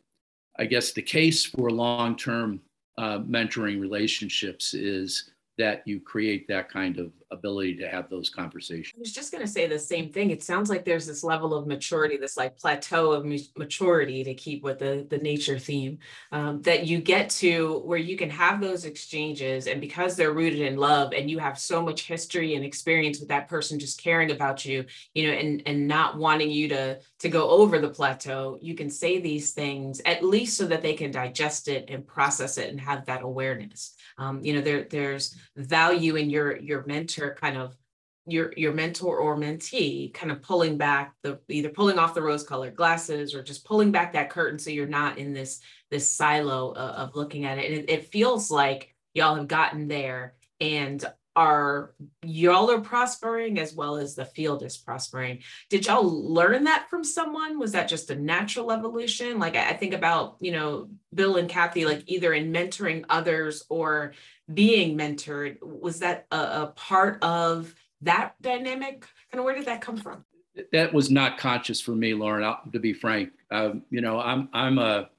[0.57, 2.61] I guess, the case for long-term
[2.97, 8.93] uh, mentoring relationships is that you create that kind of ability to have those conversations.
[8.95, 10.29] I was just going to say the same thing.
[10.29, 13.25] It sounds like there's this level of maturity, this like plateau of
[13.57, 15.97] maturity to keep with the, the nature theme
[16.31, 19.67] um, that you get to where you can have those exchanges.
[19.67, 23.29] And because they're rooted in love and you have so much history and experience with
[23.29, 27.29] that person just caring about you, you know, and, and not wanting you to, to
[27.29, 31.11] go over the plateau, you can say these things at least so that they can
[31.11, 33.95] digest it and process it and have that awareness.
[34.17, 37.76] Um, you know, there, there's value in your, your mentor kind of
[38.26, 42.43] your your mentor or mentee kind of pulling back the either pulling off the rose
[42.43, 45.59] colored glasses or just pulling back that curtain so you're not in this
[45.91, 47.65] this silo of, of looking at it.
[47.65, 50.36] And it, it feels like y'all have gotten there.
[50.61, 51.03] And
[51.36, 55.39] are y'all are prospering as well as the field is prospering.
[55.69, 57.57] Did y'all learn that from someone?
[57.57, 59.39] Was that just a natural evolution?
[59.39, 64.13] Like i think about you know bill and kathy like either in mentoring others or
[64.53, 65.57] being mentored.
[65.61, 69.07] Was that a, a part of that dynamic?
[69.31, 70.25] Kind of where did that come from?
[70.71, 73.31] That was not conscious for me lauren to be frank.
[73.49, 75.09] Um, you know i'm i'm a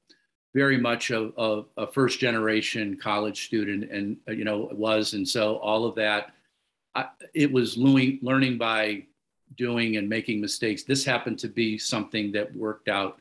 [0.55, 5.57] very much a, a, a, first generation college student and you know was and so
[5.57, 6.33] all of that
[6.95, 9.05] I, it was learning, by
[9.57, 13.19] doing and making mistakes this happened to be something that worked out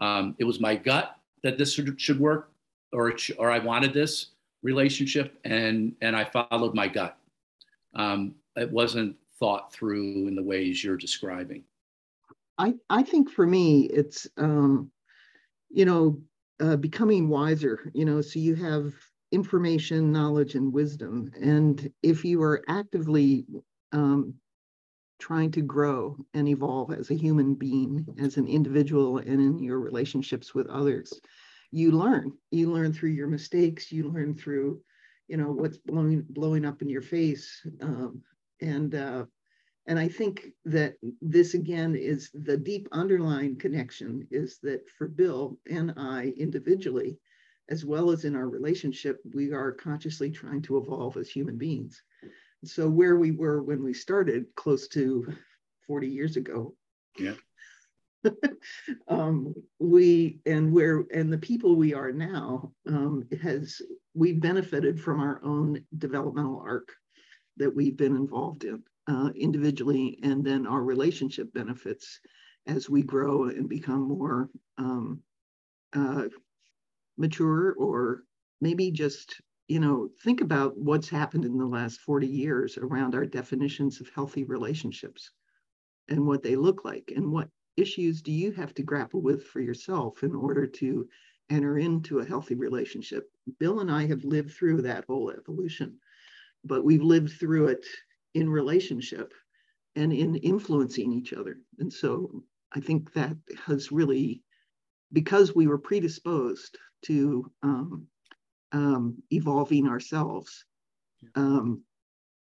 [0.00, 2.50] um, it was my gut that this should, should work
[2.92, 7.16] or, or i wanted this relationship and and I followed my gut.
[7.94, 11.62] Um, it wasn't thought through in the ways you're describing.
[12.58, 14.90] I I think for me it's um,
[15.70, 16.18] you know
[16.60, 17.90] uh, becoming wiser.
[17.94, 18.92] You know, so you have
[19.32, 23.46] information, knowledge, and wisdom, and if you are actively
[23.92, 24.34] um,
[25.18, 29.80] trying to grow and evolve as a human being, as an individual, and in your
[29.80, 31.12] relationships with others,
[31.74, 34.80] you learn you learn through your mistakes you learn through
[35.26, 38.22] you know what's blowing blowing up in your face um,
[38.60, 39.24] and uh,
[39.86, 45.58] and i think that this again is the deep underlying connection is that for bill
[45.70, 47.18] and i individually
[47.68, 52.02] as well as in our relationship we are consciously trying to evolve as human beings.
[52.64, 55.34] So where we were when we started close to
[55.86, 56.74] 40 years ago.
[57.18, 57.34] Yeah.
[59.06, 63.82] Um, we and where and the people we are now um, has
[64.14, 66.90] we benefited from our own developmental arc
[67.58, 72.20] that we've been involved in uh, individually, and then our relationship benefits
[72.66, 74.48] as we grow and become more
[74.78, 75.20] um,
[75.94, 76.24] uh,
[77.18, 78.24] mature, or
[78.60, 83.26] maybe just you know think about what's happened in the last 40 years around our
[83.26, 85.30] definitions of healthy relationships
[86.08, 89.60] and what they look like and what issues do you have to grapple with for
[89.60, 91.08] yourself in order to
[91.50, 93.30] enter into a healthy relationship?
[93.58, 95.98] Bill and I have lived through that whole evolution,
[96.64, 97.86] but we've lived through it
[98.34, 99.32] in relationship
[99.96, 101.58] and in influencing each other.
[101.78, 104.42] And so I think that has really,
[105.12, 106.76] because we were predisposed
[107.06, 108.06] to um,
[108.72, 110.64] um, evolving ourselves,
[111.36, 111.82] um,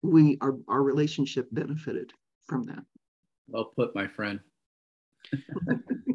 [0.02, 2.12] we our, our relationship benefited
[2.48, 2.84] from that.
[3.48, 4.40] Well put, my friend.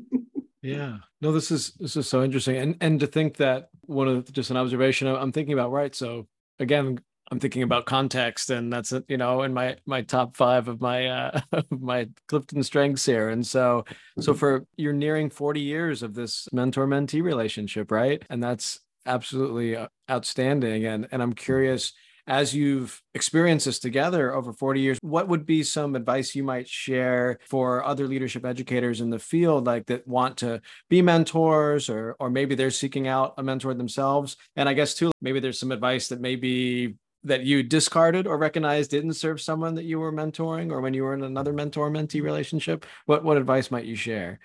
[0.63, 0.99] Yeah.
[1.21, 2.57] No, this is this is so interesting.
[2.57, 5.95] And and to think that one of the, just an observation I'm thinking about, right?
[5.95, 6.29] So
[6.61, 7.01] again,
[7.33, 11.07] I'm thinking about context, and that's you know in my my top five of my
[11.07, 13.31] uh my Clifton strengths here.
[13.31, 13.87] And so
[14.21, 18.23] so for you're nearing 40 years of this mentor mentee relationship, right?
[18.29, 20.85] And that's absolutely uh, outstanding.
[20.85, 21.95] And and I'm curious
[22.27, 26.69] as you've experienced this together over 40 years, what would be some advice you might
[26.69, 30.61] share for other leadership educators in the field, like that want to
[30.91, 34.37] be mentors, or or maybe they're seeking out a mentor themselves?
[34.55, 38.91] And I guess too, maybe there's some advice that maybe that you discarded or recognized
[38.91, 42.23] didn't serve someone that you were mentoring, or when you were in another mentor mentee
[42.23, 42.87] relationship.
[43.07, 44.41] What what advice might you share?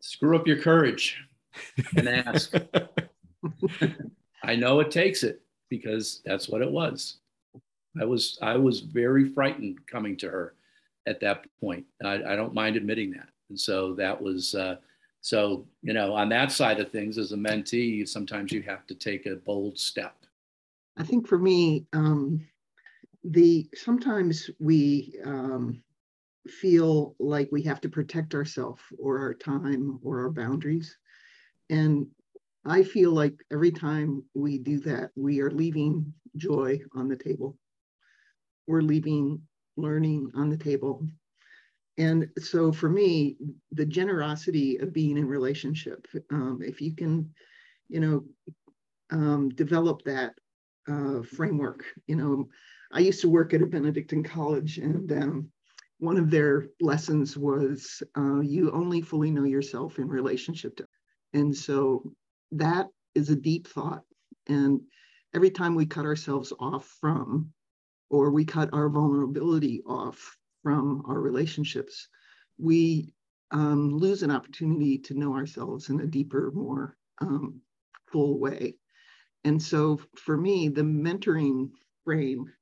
[0.00, 1.20] Screw up your courage
[1.96, 2.54] and ask.
[4.42, 7.16] I know it takes it because that's what it was.
[8.00, 10.54] I was I was very frightened coming to her
[11.06, 11.84] at that point.
[12.04, 13.28] I, I don't mind admitting that.
[13.48, 14.76] And so that was uh,
[15.20, 18.94] so you know on that side of things as a mentee, sometimes you have to
[18.94, 20.14] take a bold step.
[20.98, 22.44] I think for me, um,
[23.22, 25.80] the sometimes we um,
[26.48, 30.98] feel like we have to protect ourselves or our time or our boundaries,
[31.70, 32.08] and
[32.64, 37.56] I feel like every time we do that, we are leaving joy on the table.
[38.66, 39.40] We're leaving
[39.76, 41.06] learning on the table.
[41.96, 43.36] And so for me,
[43.72, 47.32] the generosity of being in relationship, um, if you can,
[47.88, 48.24] you know,
[49.10, 50.34] um, develop that
[50.88, 52.48] uh, framework, you know,
[52.92, 55.48] I used to work at a Benedictine college and um,
[55.98, 60.86] one of their lessons was uh, you only fully know yourself in relationship to.
[61.34, 62.12] And so
[62.52, 64.02] that is a deep thought.
[64.48, 64.80] And
[65.34, 67.52] every time we cut ourselves off from,
[68.10, 72.08] or we cut our vulnerability off from our relationships,
[72.58, 73.12] we
[73.50, 77.60] um, lose an opportunity to know ourselves in a deeper, more um,
[78.10, 78.76] full way.
[79.44, 81.70] And so for me, the mentoring
[82.04, 82.52] frame,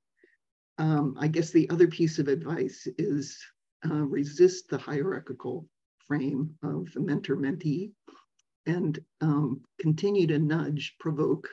[0.79, 3.39] um, I guess the other piece of advice is
[3.85, 5.69] uh, resist the hierarchical
[6.07, 7.93] frame of the mentor mentee
[8.67, 11.49] and um, continue to nudge, provoke,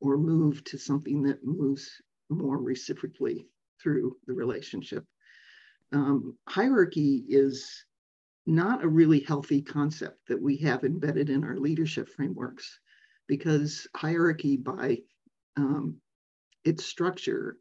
[0.00, 1.90] or move to something that moves
[2.28, 3.46] more reciprocally
[3.80, 5.04] through the relationship.
[5.92, 7.84] Um, hierarchy is
[8.46, 12.78] not a really healthy concept that we have embedded in our leadership frameworks
[13.28, 14.98] because hierarchy by
[15.56, 15.96] um,
[16.64, 17.56] its structure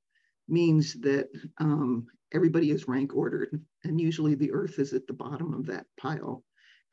[0.47, 5.53] means that um, everybody is rank ordered and usually the earth is at the bottom
[5.53, 6.43] of that pile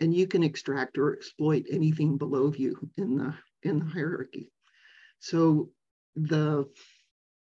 [0.00, 4.50] and you can extract or exploit anything below you in the in the hierarchy.
[5.20, 5.70] So
[6.16, 6.68] the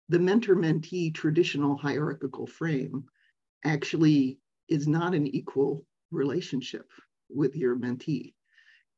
[0.09, 3.05] the mentor-mentee traditional hierarchical frame
[3.63, 6.87] actually is not an equal relationship
[7.29, 8.34] with your mentee.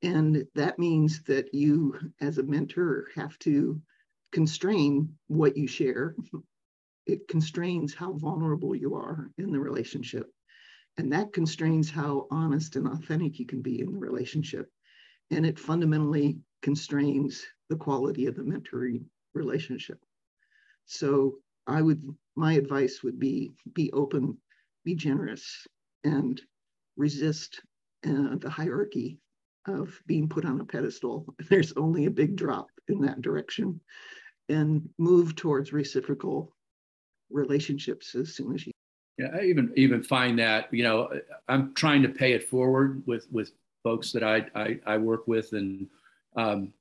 [0.04, 3.82] And that means that you, as a mentor, have to
[4.32, 6.16] constrain what you share.
[7.06, 10.32] It constrains how vulnerable you are in the relationship.
[10.98, 14.70] And that constrains how honest and authentic you can be in the relationship.
[15.32, 20.00] And it fundamentally constrains the quality of the mentoring relationship.
[20.86, 22.04] So I would,
[22.36, 24.38] my advice would be be open,
[24.84, 25.68] be generous,
[26.04, 26.42] and
[26.96, 27.62] resist
[28.06, 29.20] uh, the hierarchy
[29.68, 31.26] of being put on a pedestal.
[31.50, 33.80] There's only a big drop in that direction
[34.50, 36.56] and move towards reciprocal
[37.30, 38.72] relationships as soon as you
[39.18, 41.10] yeah, I even even find that you know
[41.48, 43.52] I'm trying to pay it forward with with
[43.84, 45.88] folks that I I, I work with and
[46.36, 46.72] um,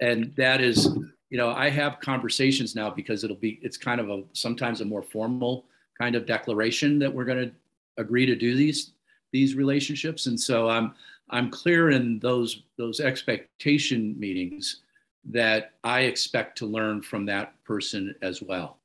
[0.00, 0.88] and that is
[1.30, 4.84] you know I have conversations now because it'll be it's kind of a sometimes a
[4.84, 5.64] more formal
[6.00, 7.54] kind of declaration that we're going to
[8.00, 8.92] agree to do these
[9.32, 10.94] these relationships and so I'm
[11.34, 14.80] I'm clear in those those expectation meetings
[15.26, 18.78] that I expect to learn from that person as well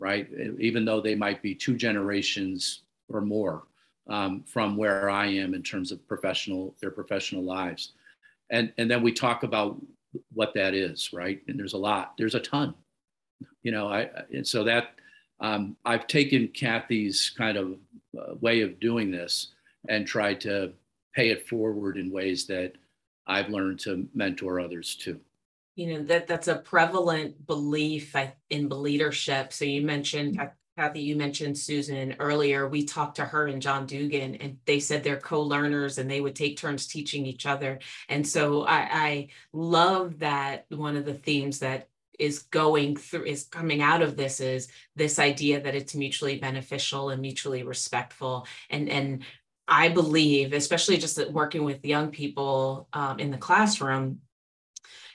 [0.00, 0.26] right?
[0.58, 3.64] Even though they might be two generations or more
[4.08, 7.92] um, from where I am in terms of professional their professional lives,
[8.50, 9.80] and and then we talk about
[10.32, 11.40] what that is, right?
[11.46, 12.74] And there's a lot, there's a ton,
[13.62, 13.88] you know.
[13.88, 14.94] I and so that
[15.40, 17.76] um, I've taken Kathy's kind of
[18.18, 19.48] uh, way of doing this
[19.88, 20.72] and tried to
[21.14, 22.72] pay it forward in ways that
[23.26, 25.20] I've learned to mentor others too
[25.80, 28.14] you know that that's a prevalent belief
[28.50, 29.52] in leadership.
[29.52, 30.80] So you mentioned mm-hmm.
[30.80, 32.68] kathy you mentioned susan earlier.
[32.68, 36.36] We talked to her and john dugan and they said they're co-learners and they would
[36.36, 37.78] take turns teaching each other.
[38.10, 41.88] And so i, I love that one of the themes that
[42.18, 47.08] is going through is coming out of this is this idea that it's mutually beneficial
[47.08, 48.46] and mutually respectful.
[48.68, 49.24] And and
[49.70, 54.18] I believe, especially just working with young people um, in the classroom,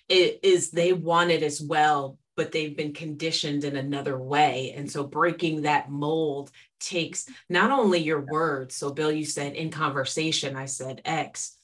[0.07, 4.73] it is they want it as well, but they've been conditioned in another way.
[4.77, 8.75] And so breaking that mold takes not only your words.
[8.75, 11.57] So, Bill, you said in conversation, I said X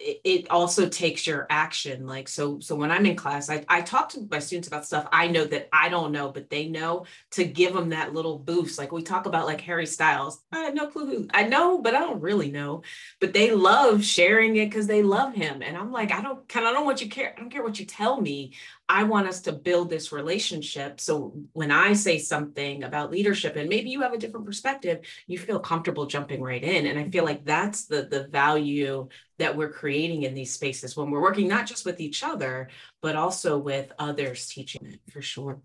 [0.00, 4.08] it also takes your action like so so when i'm in class I, I talk
[4.10, 7.44] to my students about stuff i know that i don't know but they know to
[7.44, 10.86] give them that little boost like we talk about like harry styles i have no
[10.86, 12.82] clue who i know but i don't really know
[13.20, 16.66] but they love sharing it because they love him and i'm like i don't kind
[16.66, 18.52] of don't want you care i don't care what you tell me
[18.88, 20.98] I want us to build this relationship.
[20.98, 25.38] So when I say something about leadership and maybe you have a different perspective, you
[25.38, 26.86] feel comfortable jumping right in.
[26.86, 29.08] And I feel like that's the the value
[29.38, 32.70] that we're creating in these spaces when we're working not just with each other,
[33.02, 35.60] but also with others teaching it for sure.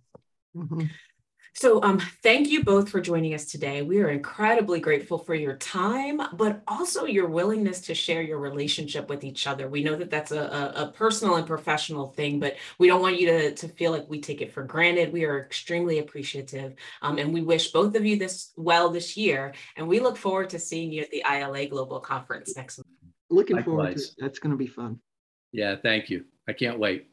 [0.55, 0.85] Mm-hmm.
[1.55, 3.83] So, um, thank you both for joining us today.
[3.83, 9.07] We are incredibly grateful for your time, but also your willingness to share your relationship
[9.07, 9.69] with each other.
[9.69, 13.21] We know that that's a, a, a personal and professional thing, but we don't want
[13.21, 15.13] you to, to feel like we take it for granted.
[15.13, 16.73] We are extremely appreciative,
[17.03, 19.53] um, and we wish both of you this well this year.
[19.77, 22.87] And we look forward to seeing you at the ILA Global Conference next month.
[23.29, 23.65] Looking Likewise.
[23.65, 24.15] forward to it.
[24.17, 24.99] That's going to be fun.
[25.51, 26.25] Yeah, thank you.
[26.47, 27.12] I can't wait.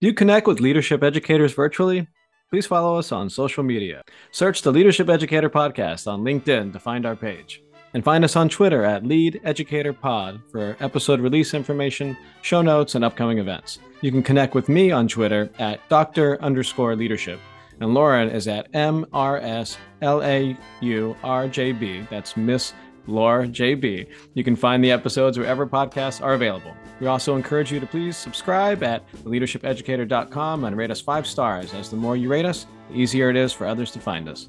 [0.00, 2.08] Do you connect with leadership educators virtually?
[2.48, 4.00] Please follow us on social media.
[4.30, 7.62] Search the Leadership Educator Podcast on LinkedIn to find our page.
[7.92, 12.94] And find us on Twitter at Lead Educator Pod for episode release information, show notes,
[12.94, 13.78] and upcoming events.
[14.00, 16.40] You can connect with me on Twitter at Dr.
[16.40, 17.38] underscore leadership.
[17.80, 19.78] And Lauren is at MRSLAURJB.
[22.08, 22.72] That's Miss
[23.10, 24.06] Laura JB.
[24.34, 26.74] You can find the episodes wherever podcasts are available.
[27.00, 31.90] We also encourage you to please subscribe at leadershipeducator.com and rate us five stars, as
[31.90, 34.46] the more you rate us, the easier it is for others to find us.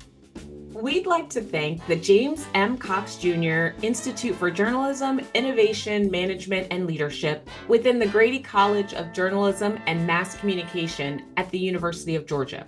[0.73, 2.75] We'd like to thank the James M.
[2.75, 3.75] Cox Jr.
[3.83, 10.35] Institute for Journalism, Innovation, Management, and Leadership within the Grady College of Journalism and Mass
[10.35, 12.65] Communication at the University of Georgia.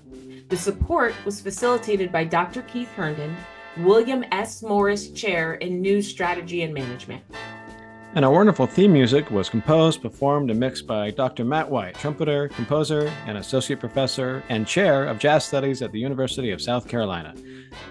[0.49, 2.61] The support was facilitated by Dr.
[2.63, 3.35] Keith Herndon,
[3.78, 4.61] William S.
[4.61, 7.24] Morris Chair in News Strategy and Management.
[8.15, 11.43] And our wonderful theme music was composed, performed, and mixed by Dr.
[11.43, 16.51] Matt White, trumpeter, composer, and associate professor and chair of jazz studies at the University
[16.51, 17.34] of South Carolina.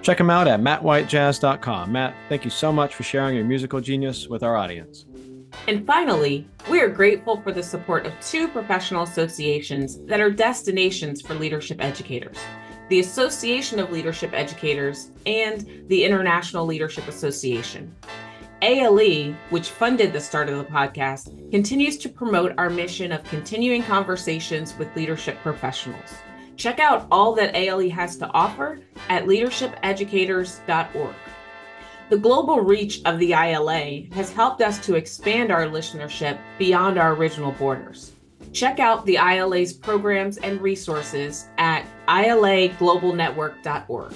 [0.03, 1.91] Check him out at mattwhitejazz.com.
[1.91, 5.05] Matt, thank you so much for sharing your musical genius with our audience.
[5.66, 11.20] And finally, we are grateful for the support of two professional associations that are destinations
[11.20, 12.39] for leadership educators
[12.93, 17.90] the Association of Leadership Educators, and the International Leadership Association.
[18.61, 23.82] ALE, which funded the start of the podcast, continues to promote our mission of continuing
[23.82, 26.16] conversations with leadership professionals.
[26.59, 31.14] Check out all that ALE has to offer at leadershipeducators.org.
[32.11, 37.14] The global reach of the ILA has helped us to expand our listenership beyond our
[37.14, 38.12] original borders.
[38.53, 44.14] Check out the ILA's programs and resources at ilaglobalnetwork.org.